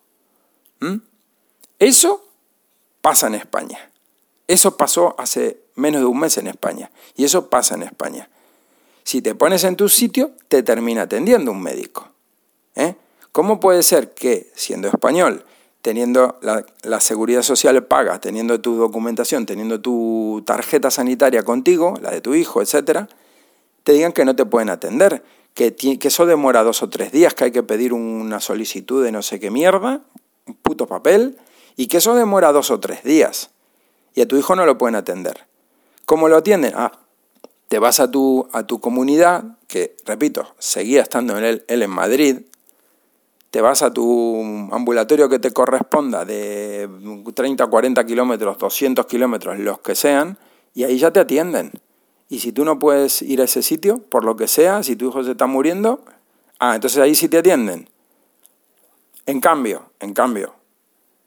[0.81, 0.97] ¿Mm?
[1.79, 2.25] Eso
[3.03, 3.91] pasa en España.
[4.47, 6.91] Eso pasó hace menos de un mes en España.
[7.17, 8.29] Y eso pasa en España.
[9.03, 12.09] Si te pones en tu sitio, te termina atendiendo un médico.
[12.75, 12.95] ¿Eh?
[13.33, 15.45] ¿Cómo puede ser que, siendo español,
[15.83, 22.23] teniendo la, seguridad social paga, teniendo tu documentación, teniendo tu tarjeta sanitaria contigo, la de
[22.23, 23.09] tu hijo, etcétera,
[23.83, 25.23] te digan que no te pueden atender,
[25.53, 29.13] que, que eso demora dos o tres días, que hay que pedir una solicitud de
[29.13, 30.01] no sé qué mierda,
[30.47, 31.37] un puto papel,
[31.77, 33.51] y que eso demora dos o tres días,
[34.15, 35.47] y a tu hijo no lo pueden atender.
[36.05, 36.73] ¿Cómo lo atienden?
[36.75, 36.93] Ah,
[37.69, 42.39] te vas a tu, a tu comunidad, que, repito, seguía estando él, él en Madrid,
[43.51, 44.41] te vas a tu
[44.73, 46.89] ambulatorio que te corresponda de
[47.35, 50.39] 30, 40 kilómetros, 200 kilómetros, los que sean,
[50.75, 51.71] y ahí ya te atienden.
[52.29, 55.09] Y si tú no puedes ir a ese sitio, por lo que sea, si tu
[55.09, 56.05] hijo se está muriendo,
[56.59, 57.89] ah, entonces ahí sí te atienden.
[59.27, 60.55] En cambio, en cambio,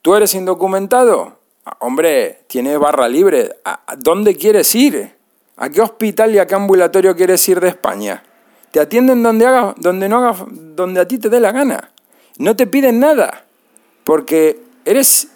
[0.01, 1.36] ¿tú eres indocumentado?
[1.69, 3.57] Ah, hombre, tienes barra libre.
[3.65, 5.11] ¿A dónde quieres ir?
[5.57, 8.23] ¿A qué hospital y a qué ambulatorio quieres ir de España?
[8.71, 11.91] Te atienden donde, haga, donde, no haga, donde a ti te dé la gana.
[12.37, 13.43] No te piden nada,
[14.05, 15.27] porque eres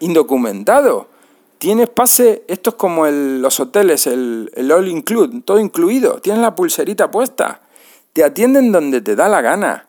[0.00, 1.08] indocumentado.
[1.56, 6.20] Tienes pase, esto es como los hoteles, el, el all include, todo incluido.
[6.20, 7.62] Tienes la pulserita puesta.
[8.12, 9.86] Te atienden donde te da la gana.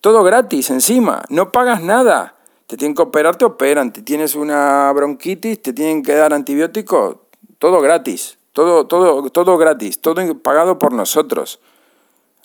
[0.00, 2.34] Todo gratis encima, no pagas nada.
[2.72, 3.92] Te tienen que operar, te operan.
[3.92, 7.16] Te tienes una bronquitis, te tienen que dar antibióticos.
[7.58, 11.60] Todo gratis, todo, todo, todo gratis, todo pagado por nosotros.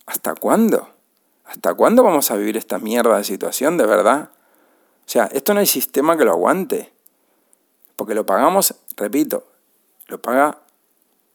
[0.06, 0.90] ¿Hasta cuándo?
[1.46, 4.32] ¿Hasta cuándo vamos a vivir esta mierda de situación, de verdad?
[5.00, 6.92] O sea, esto no hay sistema que lo aguante.
[7.96, 9.46] Porque lo pagamos, repito,
[10.08, 10.58] lo paga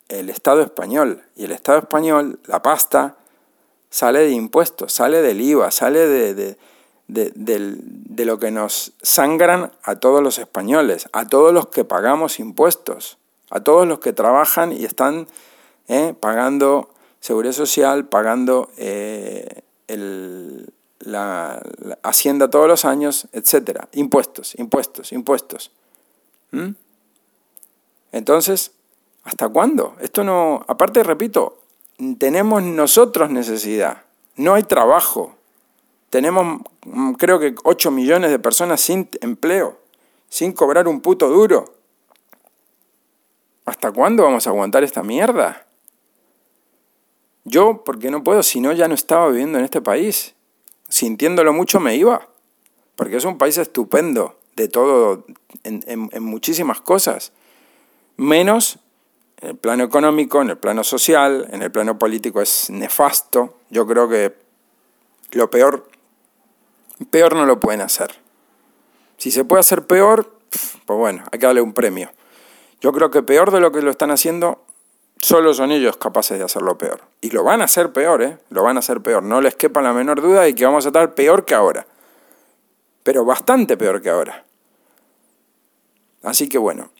[0.08, 1.22] el Estado español.
[1.34, 3.16] Y el Estado español, la pasta,
[3.88, 6.58] sale de impuestos, sale del IVA, sale de, de,
[7.08, 13.18] lo que nos sangran a todos los españoles, a todos los que pagamos impuestos,
[13.50, 15.26] a todos los que trabajan y están
[15.88, 16.88] eh, pagando
[17.20, 19.62] seguridad social, pagando eh,
[20.98, 21.62] la,
[22.02, 23.88] Hacienda todos los años, etcétera.
[23.92, 25.72] Impuestos, impuestos, impuestos.
[26.52, 26.70] ¿Mm?
[28.12, 28.72] Entonces,
[29.24, 29.96] ¿hasta cuándo?
[30.00, 30.64] Esto no.
[30.68, 31.58] Aparte, repito,
[32.18, 34.02] tenemos nosotros necesidad.
[34.36, 35.36] No hay trabajo.
[36.12, 39.78] Tenemos, mm, creo que 8 millones de personas sin empleo,
[40.28, 41.72] sin cobrar un puto duro.
[43.64, 45.66] ¿Hasta cuándo vamos a aguantar esta mierda?
[47.44, 50.34] Yo, porque no puedo, si no ya no estaba viviendo en este país.
[50.90, 52.28] Sintiéndolo mucho me iba,
[52.94, 55.24] porque es un país estupendo, de todo,
[55.64, 57.32] en, muchísimas cosas,
[58.18, 58.80] menos
[59.40, 63.60] en el plano económico, en el plano social, en el plano político es nefasto.
[63.70, 64.34] Yo creo que
[65.30, 65.88] lo peor,
[67.04, 68.20] peor no lo pueden hacer.
[69.16, 70.34] Si se puede hacer peor,
[70.86, 72.10] pues bueno, hay que darle un premio.
[72.80, 74.64] Yo creo que peor de lo que lo están haciendo
[75.22, 77.02] Solo son ellos capaces de hacerlo peor.
[77.20, 78.38] Y lo van a hacer peor, ¿eh?
[78.50, 79.22] Lo van a hacer peor.
[79.22, 81.86] No les quepa la menor duda de que vamos a estar peor que ahora.
[83.04, 84.44] Pero bastante peor que ahora.
[86.24, 86.90] Así que bueno,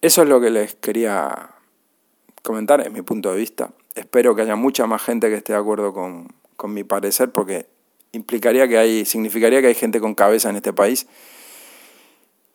[0.00, 1.56] eso es lo que les quería
[2.44, 3.70] comentar, es mi punto de vista.
[3.96, 7.66] Espero que haya mucha más gente que esté de acuerdo con, con mi parecer, porque
[8.12, 11.06] implicaría que hay, significaría que hay gente con cabeza en este país.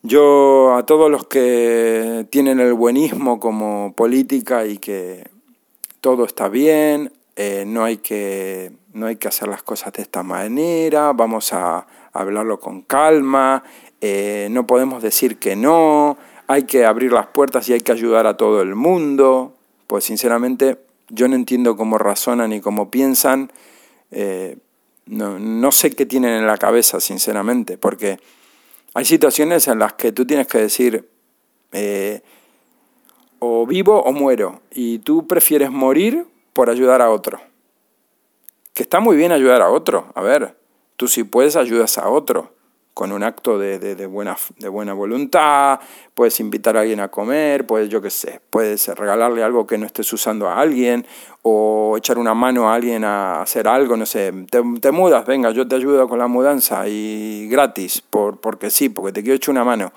[0.04, 5.30] Yo a todos los que tienen el buenismo como política y que
[6.02, 10.24] todo está bien, eh, no, hay que, no hay que hacer las cosas de esta
[10.24, 13.64] manera, vamos a hablarlo con calma,
[14.02, 18.28] eh, no podemos decir que no, hay que abrir las puertas y hay que ayudar
[18.28, 19.56] a todo el mundo,
[19.88, 20.80] pues sinceramente
[21.10, 23.52] yo no entiendo cómo razonan y cómo piensan,
[24.12, 24.58] eh,
[25.12, 28.20] no, no sé qué tienen en la cabeza, sinceramente, porque
[28.93, 31.09] hay situaciones en las que tú tienes que decir,
[31.74, 32.22] eh,
[33.39, 37.41] o vivo o muero, y tú prefieres morir por ayudar a otro.
[38.74, 40.55] Que está muy bien ayudar a otro, a ver,
[40.95, 42.53] tú si puedes ayudas a otro,
[42.94, 45.80] con un acto de, de, buena, de buena voluntad,
[46.14, 49.86] puedes invitar a alguien a comer, puedes, yo qué sé, puedes regalarle algo que no
[49.86, 51.06] estés usando a alguien,
[51.42, 55.68] o echar una mano a alguien a hacer algo, no sé, te, mudas, venga, yo
[55.68, 59.64] te ayudo con la mudanza y gratis, por, porque sí, porque te quiero echar una
[59.64, 59.92] mano.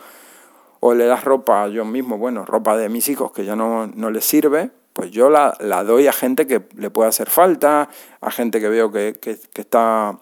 [0.80, 4.10] O le das ropa yo mismo, bueno, ropa de mis hijos que ya no, no
[4.10, 7.88] les sirve, pues yo la, la, doy a gente que le puede hacer falta,
[8.20, 10.18] a gente que veo que, que está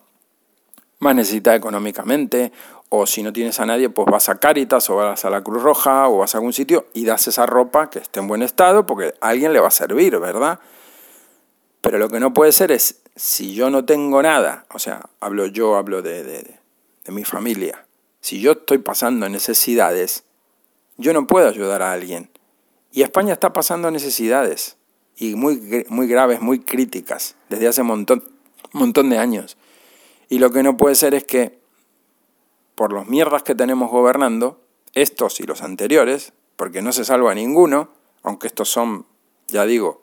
[1.02, 2.52] más necesitada económicamente,
[2.88, 5.62] o si no tienes a nadie, pues vas a Cáritas o vas a la Cruz
[5.62, 8.86] Roja o vas a algún sitio y das esa ropa que esté en buen estado
[8.86, 10.60] porque alguien le va a servir, ¿verdad?
[11.80, 15.46] Pero lo que no puede ser es, si yo no tengo nada, o sea, hablo
[15.46, 16.60] yo, hablo de, de,
[17.04, 17.84] de mi familia,
[18.20, 20.22] si yo estoy pasando necesidades,
[20.98, 22.30] yo no puedo ayudar a alguien.
[22.92, 24.76] Y España está pasando necesidades,
[25.16, 28.24] y muy, muy graves, muy críticas, desde hace un montón,
[28.72, 29.56] montón de años.
[30.32, 31.60] Y lo que no puede ser es que,
[32.74, 34.62] por los mierdas que tenemos gobernando,
[34.94, 37.90] estos y los anteriores, porque no se salva ninguno,
[38.22, 39.04] aunque estos son,
[39.48, 40.00] ya digo,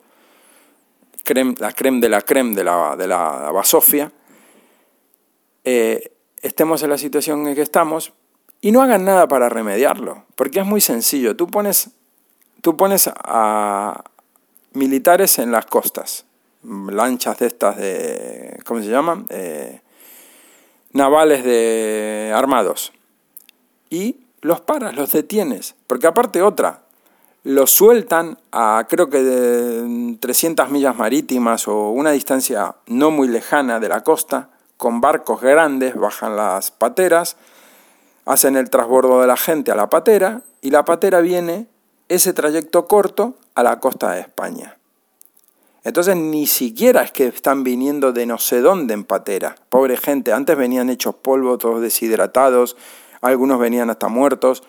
[1.58, 4.12] la creme de la creme de la, de la basofia,
[5.64, 6.12] eh,
[6.44, 8.14] estemos en la situación en que estamos
[8.62, 11.36] y no hagan nada para remediarlo, porque es muy sencillo.
[11.36, 11.90] Tú pones,
[12.62, 14.04] tú pones a
[14.74, 16.28] militares en las costas,
[16.62, 19.26] lanchas de estas de, ¿cómo se llaman?
[19.30, 19.82] Eh,
[20.92, 22.94] navales de armados.
[23.90, 26.84] Y los paras, los detienes, porque aparte otra,
[27.44, 33.80] los sueltan a creo que de 300 millas marítimas o una distancia no muy lejana
[33.80, 37.36] de la costa, con barcos grandes, bajan las pateras,
[38.26, 41.68] hacen el transbordo de la gente a la patera y la patera viene
[42.08, 44.79] ese trayecto corto a la costa de España.
[45.90, 49.56] Entonces ni siquiera es que están viniendo de no sé dónde en patera.
[49.70, 52.78] Pobre gente, antes venían hechos polvo, todos deshidratados,
[53.22, 54.64] algunos venían hasta muertos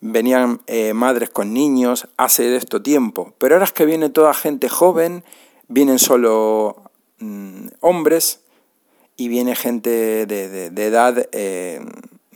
[0.00, 4.34] venían eh, madres con niños hace de esto tiempo, pero ahora es que viene toda
[4.34, 5.24] gente joven,
[5.68, 8.40] vienen solo mm, hombres
[9.16, 11.80] y viene gente de, edad, eh,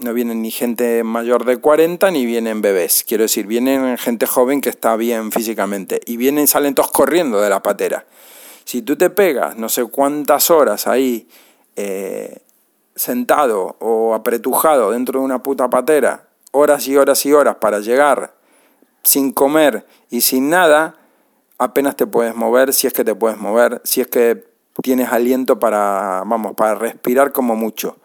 [0.01, 4.61] no vienen ni gente mayor de 40 ni vienen bebés, quiero decir, vienen gente joven
[4.61, 8.07] que está bien físicamente y vienen, salen todos corriendo de la patera.
[8.65, 11.29] Si tú te pegas no sé cuántas horas ahí
[11.77, 12.39] eh,
[12.95, 18.35] sentado o apretujado dentro de una puta patera horas y horas y horas para llegar
[19.03, 20.97] sin comer y sin nada,
[21.59, 24.45] apenas te puedes mover, si es que te puedes mover, si es que
[24.83, 28.00] tienes aliento para, vamos, para respirar como mucho.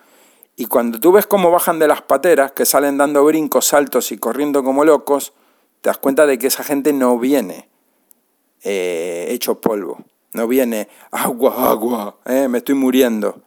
[0.56, 4.18] Y cuando tú ves cómo bajan de las pateras, que salen dando brincos, saltos y
[4.18, 5.34] corriendo como locos,
[5.82, 7.70] te das cuenta de que esa gente no viene
[8.64, 13.42] eh, hecho polvo, no viene agua, agua, eh, me estoy muriendo.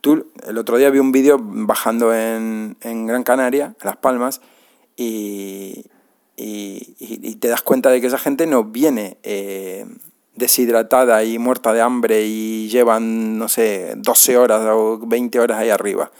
[0.00, 4.40] Tú, el otro día vi un vídeo bajando en, Gran Canaria, en Las Palmas,
[4.96, 5.84] y,
[6.36, 9.86] te das cuenta de que esa gente no viene eh,
[10.34, 15.70] deshidratada y muerta de hambre y llevan, no sé, 12 horas o 20 horas ahí
[15.70, 16.10] arriba.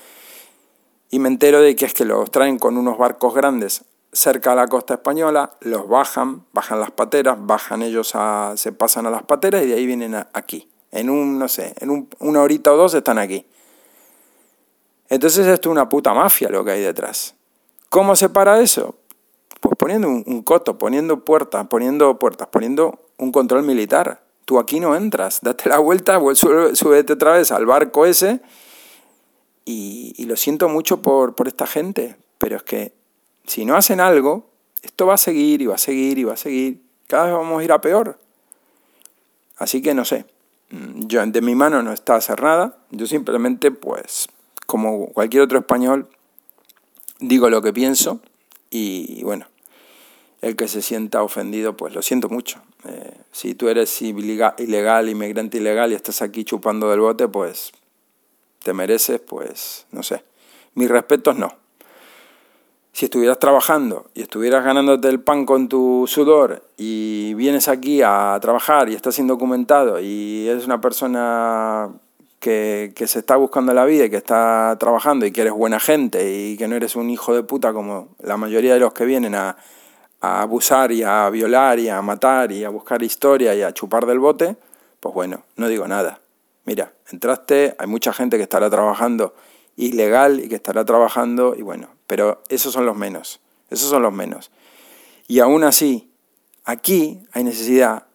[1.10, 4.56] Y me entero de que es que los traen con unos barcos grandes cerca de
[4.56, 9.22] la costa española, los bajan, bajan las pateras, bajan ellos a, se pasan a las
[9.22, 10.68] pateras y de ahí vienen aquí.
[10.90, 13.46] En un, no sé, en una horita o dos están aquí.
[15.08, 17.34] Entonces esto es una puta mafia lo que hay detrás.
[17.88, 18.94] ¿Cómo se para eso?
[19.60, 24.22] Pues poniendo un, coto, poniendo puertas, poniendo puertas, poniendo un control militar.
[24.44, 28.40] Tú aquí no entras, date la vuelta, súbete otra vez al barco ese
[29.64, 32.92] y, lo siento mucho por, por esta gente, pero es que
[33.46, 34.50] si no hacen algo,
[34.82, 36.82] esto va a seguir y va a seguir y va a seguir.
[37.06, 38.18] Cada vez vamos a ir a peor.
[39.56, 40.24] Así que no sé,
[40.70, 44.28] yo de mi mano no está hacer nada, yo simplemente pues
[44.66, 46.08] como cualquier otro español,
[47.20, 48.20] digo lo que pienso
[48.70, 49.46] y bueno,
[50.42, 52.60] el que se sienta ofendido, pues lo siento mucho.
[52.84, 57.72] Eh, si tú eres ilegal, inmigrante ilegal y estás aquí chupando del bote, pues
[58.62, 60.24] te mereces, pues no sé.
[60.74, 61.48] Mis respetos no.
[62.92, 68.36] Si estuvieras trabajando y estuvieras ganándote el pan con tu sudor y vienes aquí a
[68.42, 71.90] trabajar y estás indocumentado y eres una persona
[72.38, 76.36] que, se está buscando la vida y que está trabajando y que eres buena gente
[76.36, 79.36] y que no eres un hijo de puta como la mayoría de los que vienen
[79.36, 79.56] a,
[80.22, 84.20] abusar y a violar y a matar y a buscar historia y a chupar del
[84.20, 84.56] bote,
[85.00, 86.20] pues bueno, no digo nada.
[86.64, 89.34] Mira, entraste, hay mucha gente que estará trabajando
[89.76, 94.12] ilegal y que estará trabajando y bueno, pero esos son los menos, esos son los
[94.12, 94.52] menos.
[95.26, 96.12] Y aún así,
[96.64, 98.06] aquí hay necesidad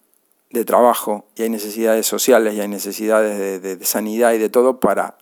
[0.50, 5.18] de trabajo y hay necesidades sociales y hay necesidades de, sanidad y de todo para,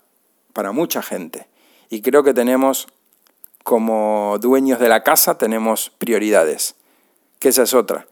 [0.54, 1.48] para mucha gente.
[1.90, 2.88] Y creo que tenemos,
[3.66, 6.76] como dueños de la casa, tenemos prioridades,
[7.40, 8.08] que esa es otra.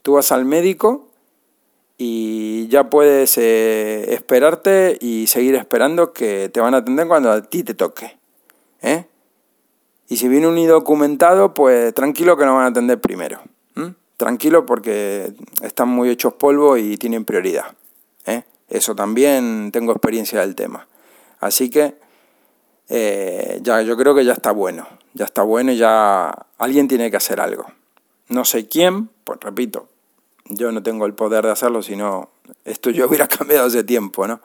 [0.00, 1.06] Tú vas al médico
[1.98, 7.42] y ya puedes eh, esperarte y seguir esperando que te van a atender cuando a
[7.42, 8.16] ti te toque.
[8.80, 9.04] ¿eh?
[10.08, 13.42] Y si viene un indocumentado, pues tranquilo que no van a atender primero
[14.16, 15.32] tranquilo porque
[15.62, 17.74] están muy hechos polvo y tienen prioridad.
[18.26, 18.44] ¿eh?
[18.68, 20.88] Eso también tengo experiencia del tema.
[21.40, 21.96] Así que
[22.88, 27.10] eh, ya, yo creo que ya está bueno, ya está bueno y ya alguien tiene
[27.10, 27.66] que hacer algo.
[28.28, 29.88] No sé quién, pues repito,
[30.46, 32.30] yo no tengo el poder de hacerlo, sino
[32.64, 34.40] esto yo hubiera cambiado hace tiempo, ¿no?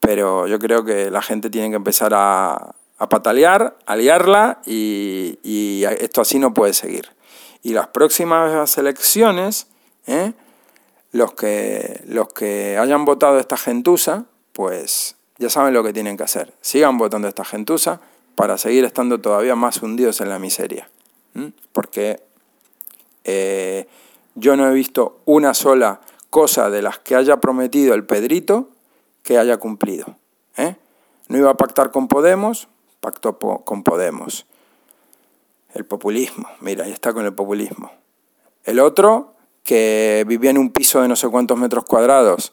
[0.00, 5.82] Pero yo creo que la gente tiene que empezar a, a patalear, a liarla y,
[6.00, 7.08] esto así no puede seguir.
[7.62, 9.66] Y las próximas elecciones,
[10.06, 10.32] ¿eh?
[11.10, 16.22] los, que, los que hayan votado esta gentuza, pues ya saben lo que tienen que
[16.22, 16.54] hacer.
[16.60, 18.00] Sigan votando esta gentuza
[18.36, 20.88] para seguir estando todavía más hundidos en la miseria.
[21.72, 22.22] Porque
[23.24, 23.88] eh,
[24.36, 28.68] yo no he visto una sola cosa de las que haya prometido el Pedrito
[29.24, 30.16] que haya cumplido.
[30.56, 30.76] ¿eh?
[31.26, 32.68] No iba a pactar con Podemos,
[33.00, 34.46] pactó con Podemos.
[35.74, 37.90] El populismo, mira, ahí está con el populismo.
[38.62, 39.34] El otro,
[39.64, 42.52] que vivía en un piso de no sé cuántos metros cuadrados,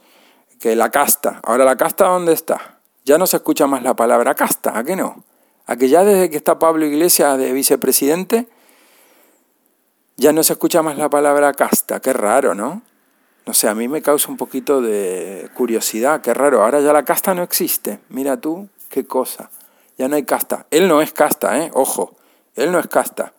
[0.60, 1.40] que la casta.
[1.44, 2.79] Ahora la casta, ¿dónde está?
[3.10, 5.24] Ya no se escucha más la palabra casta, ¿a qué no?
[5.66, 8.48] A que ya desde que está Pablo Iglesias de vicepresidente,
[10.16, 12.00] ya no se escucha más la palabra casta.
[12.02, 12.84] Qué raro, ¿no?
[13.48, 16.62] No sé, a mí me causa un poquito de curiosidad, qué raro.
[16.62, 18.00] Ahora ya la casta no existe.
[18.10, 19.50] Mira tú, qué cosa.
[19.98, 20.68] Ya no hay casta.
[20.70, 21.72] Él no es casta, ¿eh?
[21.74, 22.16] Ojo,
[22.54, 23.34] él no es casta.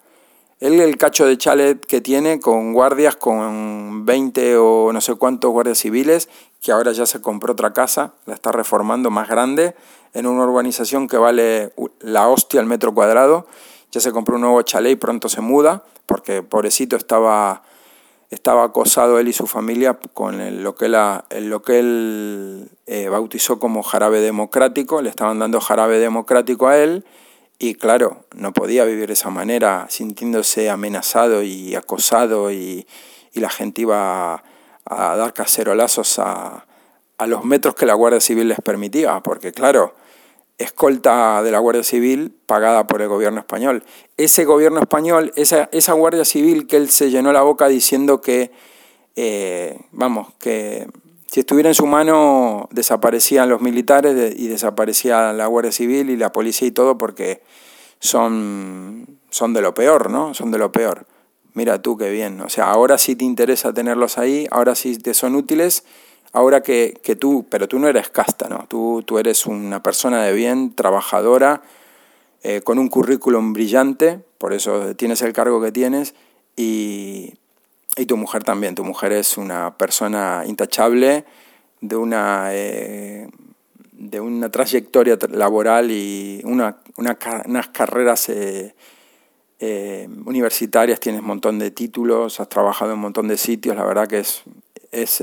[0.61, 5.51] Él el cacho de chalet que tiene con guardias, con 20 o no sé cuántos
[5.51, 6.29] guardias civiles,
[6.61, 9.75] que ahora ya se compró otra casa, la está reformando más grande,
[10.13, 13.47] en una urbanización que vale la hostia al metro cuadrado.
[13.91, 17.63] Ya se compró un nuevo chalet y pronto se muda, porque pobrecito estaba,
[18.29, 23.83] estaba acosado él y su familia con lo que, lo que él eh, bautizó como
[23.83, 27.03] jarabe democrático, le estaban dando jarabe democrático a él
[27.63, 32.87] y claro, no podía vivir de esa manera, sintiéndose amenazado y acosado y,
[33.35, 34.43] la gente iba
[34.87, 36.67] a, dar cacerolazos a,
[37.19, 39.95] a los metros que la Guardia Civil les permitía, porque claro,
[40.57, 43.85] escolta de la Guardia Civil pagada por el gobierno español.
[44.17, 48.51] Ese gobierno español, esa, esa Guardia Civil que él se llenó la boca diciendo que,
[49.17, 50.89] eh, vamos, que
[51.31, 56.33] si estuviera en su mano, desaparecían los militares y desaparecía la Guardia Civil y la
[56.33, 57.41] policía y todo porque
[58.01, 60.35] son, son de lo peor, ¿no?
[60.35, 61.07] Son de lo peor.
[61.55, 62.41] Mira tú qué bien.
[62.41, 65.85] O sea, ahora sí te interesa tenerlos ahí, ahora sí te son útiles,
[66.33, 68.67] ahora que, que tú, pero tú no eres casta, ¿no?
[68.67, 71.63] Tú, tú eres una persona de bien, trabajadora,
[72.43, 76.17] eh, con un currículum brillante, por eso tienes el cargo que tienes,
[76.57, 77.35] y,
[77.97, 81.25] y tu mujer también, tu mujer es una persona intachable,
[81.81, 83.29] de una, eh,
[83.93, 88.75] de una trayectoria laboral y una, unas carreras eh,
[89.59, 93.85] eh, universitarias, tienes un montón de títulos, has trabajado en un montón de sitios, la
[93.85, 94.43] verdad que es,
[94.93, 95.23] es,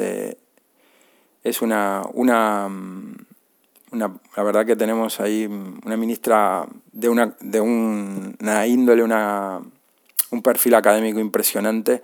[1.44, 2.68] es una, una,
[3.92, 9.62] una, la verdad que tenemos ahí una ministra de una, de una índole, una,
[10.32, 12.04] un perfil académico impresionante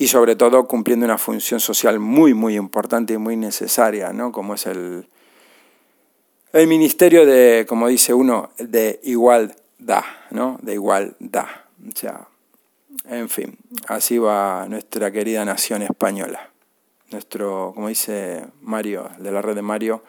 [0.00, 4.32] y sobre todo cumpliendo una función social muy, muy importante y muy necesaria, ¿no?
[4.32, 5.06] como es el,
[6.54, 10.58] el Ministerio de, como dice uno, de igualdad, ¿no?
[10.62, 11.48] de igualdad.
[11.86, 12.26] O sea,
[13.10, 16.48] en fin, así va nuestra querida nación española.
[17.10, 20.02] Nuestro, como dice Mario, de la red de Mario,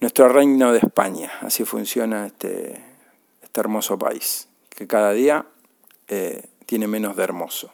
[0.00, 1.32] nuestro reino de España.
[1.40, 2.80] Así funciona este,
[3.42, 5.44] este hermoso país, que cada día
[6.06, 7.72] eh, tiene menos de hermoso.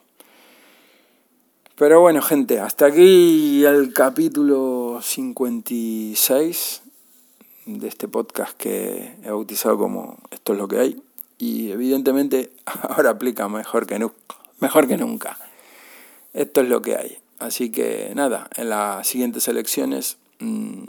[1.76, 6.82] Pero bueno, gente, hasta aquí el capítulo 56
[7.66, 11.02] de este podcast que he bautizado como Esto es lo que hay.
[11.36, 13.98] Y evidentemente ahora aplica mejor que,
[14.60, 15.36] mejor que nunca.
[16.32, 17.18] Esto es lo que hay.
[17.40, 20.84] Así que nada, en las siguientes elecciones mm,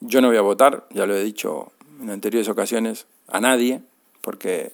[0.00, 1.72] yo no voy a votar, ya lo he dicho
[2.02, 3.80] en anteriores ocasiones, a nadie,
[4.20, 4.72] porque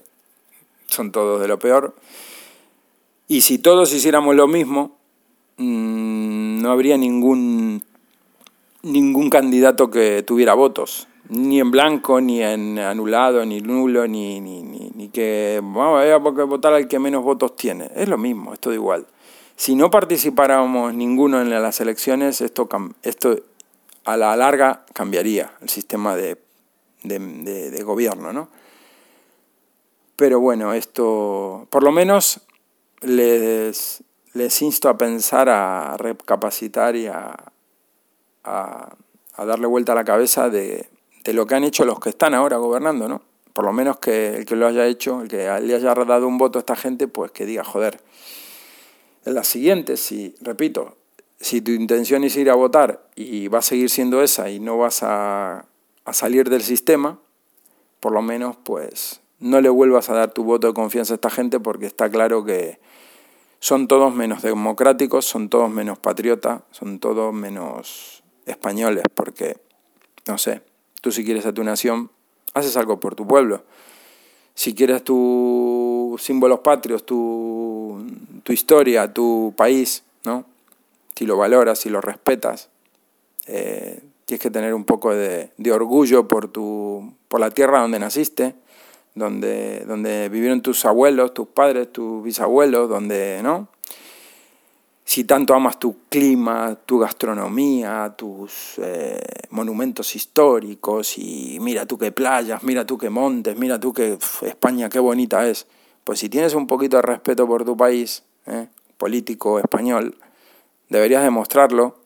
[0.88, 1.94] son todos de lo peor.
[3.28, 4.95] Y si todos hiciéramos lo mismo,
[5.56, 7.82] mm, no habría ningún,
[8.82, 14.62] ningún candidato que tuviera votos, ni en blanco, ni en anulado, ni nulo, ni, ni,
[14.62, 17.90] ni, que vamos a votar al que menos votos tiene.
[17.94, 19.06] Es lo mismo, esto da igual.
[19.56, 22.68] Si no participáramos ninguno en las elecciones, esto,
[23.02, 23.36] esto
[24.04, 26.38] a la larga cambiaría el sistema de,
[27.02, 28.48] de, de gobierno, ¿no?
[30.16, 32.40] Pero bueno, esto, por lo menos
[33.02, 34.02] les,
[34.36, 37.34] les insto a pensar, a recapacitar y a,
[38.44, 38.96] a,
[39.38, 40.88] darle vuelta a la cabeza de,
[41.24, 43.22] de, lo que han hecho los que están ahora gobernando, ¿no?
[43.54, 46.36] Por lo menos que el que lo haya hecho, el que le haya dado un
[46.36, 48.00] voto a esta gente, pues que diga, joder,
[49.24, 50.96] en la siguiente, si, repito,
[51.40, 54.76] si tu intención es ir a votar y va a seguir siendo esa y no
[54.76, 55.64] vas a,
[56.04, 57.18] a salir del sistema,
[58.00, 61.30] por lo menos, pues no le vuelvas a dar tu voto de confianza a esta
[61.30, 62.78] gente porque está claro que
[63.60, 69.58] son todos menos democráticos, son todos menos patriotas, son todos menos españoles, porque,
[70.26, 70.62] no sé,
[71.00, 72.10] tú si quieres a tu nación,
[72.54, 73.64] haces algo por tu pueblo.
[74.54, 78.06] Si quieres tus símbolos patrios, tu,
[78.42, 80.46] tu historia, tu país, ¿no?
[81.14, 82.70] Si lo valoras, si lo respetas,
[83.46, 87.98] eh, tienes que tener un poco de, de orgullo por, tu, por la tierra donde
[87.98, 88.54] naciste,
[89.16, 93.68] donde, donde vivieron tus abuelos, tus padres, tus bisabuelos, donde, ¿no?
[95.04, 99.18] Si tanto amas tu clima, tu gastronomía, tus eh,
[99.50, 104.88] monumentos históricos, y mira tú qué playas, mira tú qué montes, mira tú qué España,
[104.90, 105.66] qué bonita es.
[106.04, 108.68] Pues si tienes un poquito de respeto por tu país, ¿eh?
[108.98, 110.16] político español,
[110.90, 111.96] deberías demostrarlo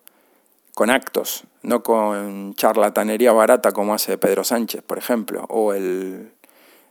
[0.75, 6.33] con actos, no con charlatanería barata como hace Pedro Sánchez, por ejemplo, o el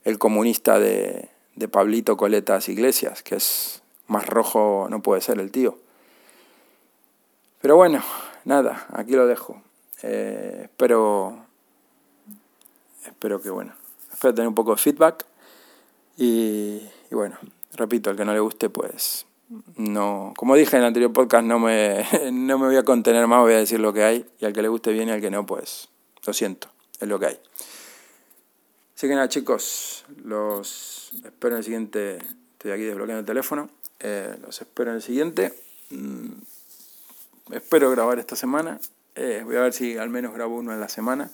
[0.03, 5.51] el comunista de, de Pablito Coletas Iglesias, que es más rojo no puede ser el
[5.51, 5.77] tío.
[7.61, 8.03] Pero bueno,
[8.45, 9.61] nada, aquí lo dejo.
[10.01, 11.45] Eh, espero,
[13.05, 13.73] espero que bueno,
[14.11, 15.25] espero tener un poco de feedback
[16.17, 16.81] y,
[17.11, 17.37] bueno,
[17.73, 19.25] repito, al que no le guste, pues
[19.75, 23.41] no, como dije en el anterior podcast, no me, no me voy a contener más,
[23.41, 25.31] voy a decir lo que hay y al que le guste bien y al que
[25.31, 25.89] no, pues
[26.25, 26.69] lo siento,
[26.99, 27.39] es lo que hay.
[28.99, 32.17] Así que nada, chicos, los espero en el siguiente.
[32.51, 33.69] Estoy aquí desbloqueando el teléfono.
[33.97, 35.53] Eh, los espero en el siguiente.
[35.89, 36.31] Mm,
[37.53, 38.77] espero grabar esta semana.
[39.15, 41.31] Eh, voy a ver si al menos grabo uno en la semana.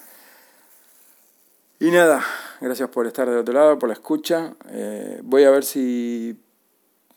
[1.79, 2.23] Y nada,
[2.61, 4.53] gracias por estar de otro lado, por la escucha.
[4.69, 6.37] Eh, voy a ver si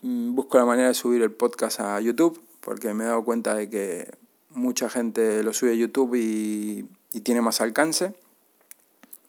[0.01, 3.55] mm, busco la manera de subir el podcast a YouTube, porque me he dado cuenta
[3.55, 4.11] de que
[4.49, 8.15] mucha gente lo sube a YouTube y, y tiene más alcance.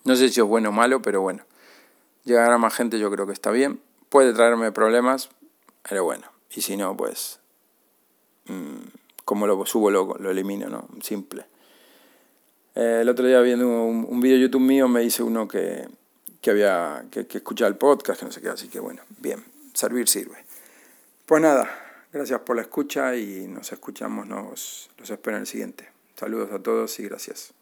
[0.10, 1.44] No sé si es bueno o malo, pero bueno.
[2.24, 3.80] Llegar a más gente yo creo que está bien.
[4.10, 5.30] Puede traerme problemas,
[5.88, 6.26] pero bueno.
[6.50, 7.40] Y si no, pues...
[8.48, 8.88] Mmm,
[9.24, 10.88] como lo subo, lo, lo elimino, ¿no?
[11.04, 11.46] Simple.
[12.74, 15.88] Eh, el otro día viendo un, un vídeo YouTube mío me dice uno que,
[16.42, 19.46] que había que, que escuchar el podcast, que no sé qué, así que bueno, bien,
[19.76, 20.44] servir sirve.
[21.28, 21.70] Pues nada,
[22.12, 25.88] gracias por la escucha y nos escuchamos, nos los espero en el siguiente.
[26.16, 27.54] Saludos a todos y gracias.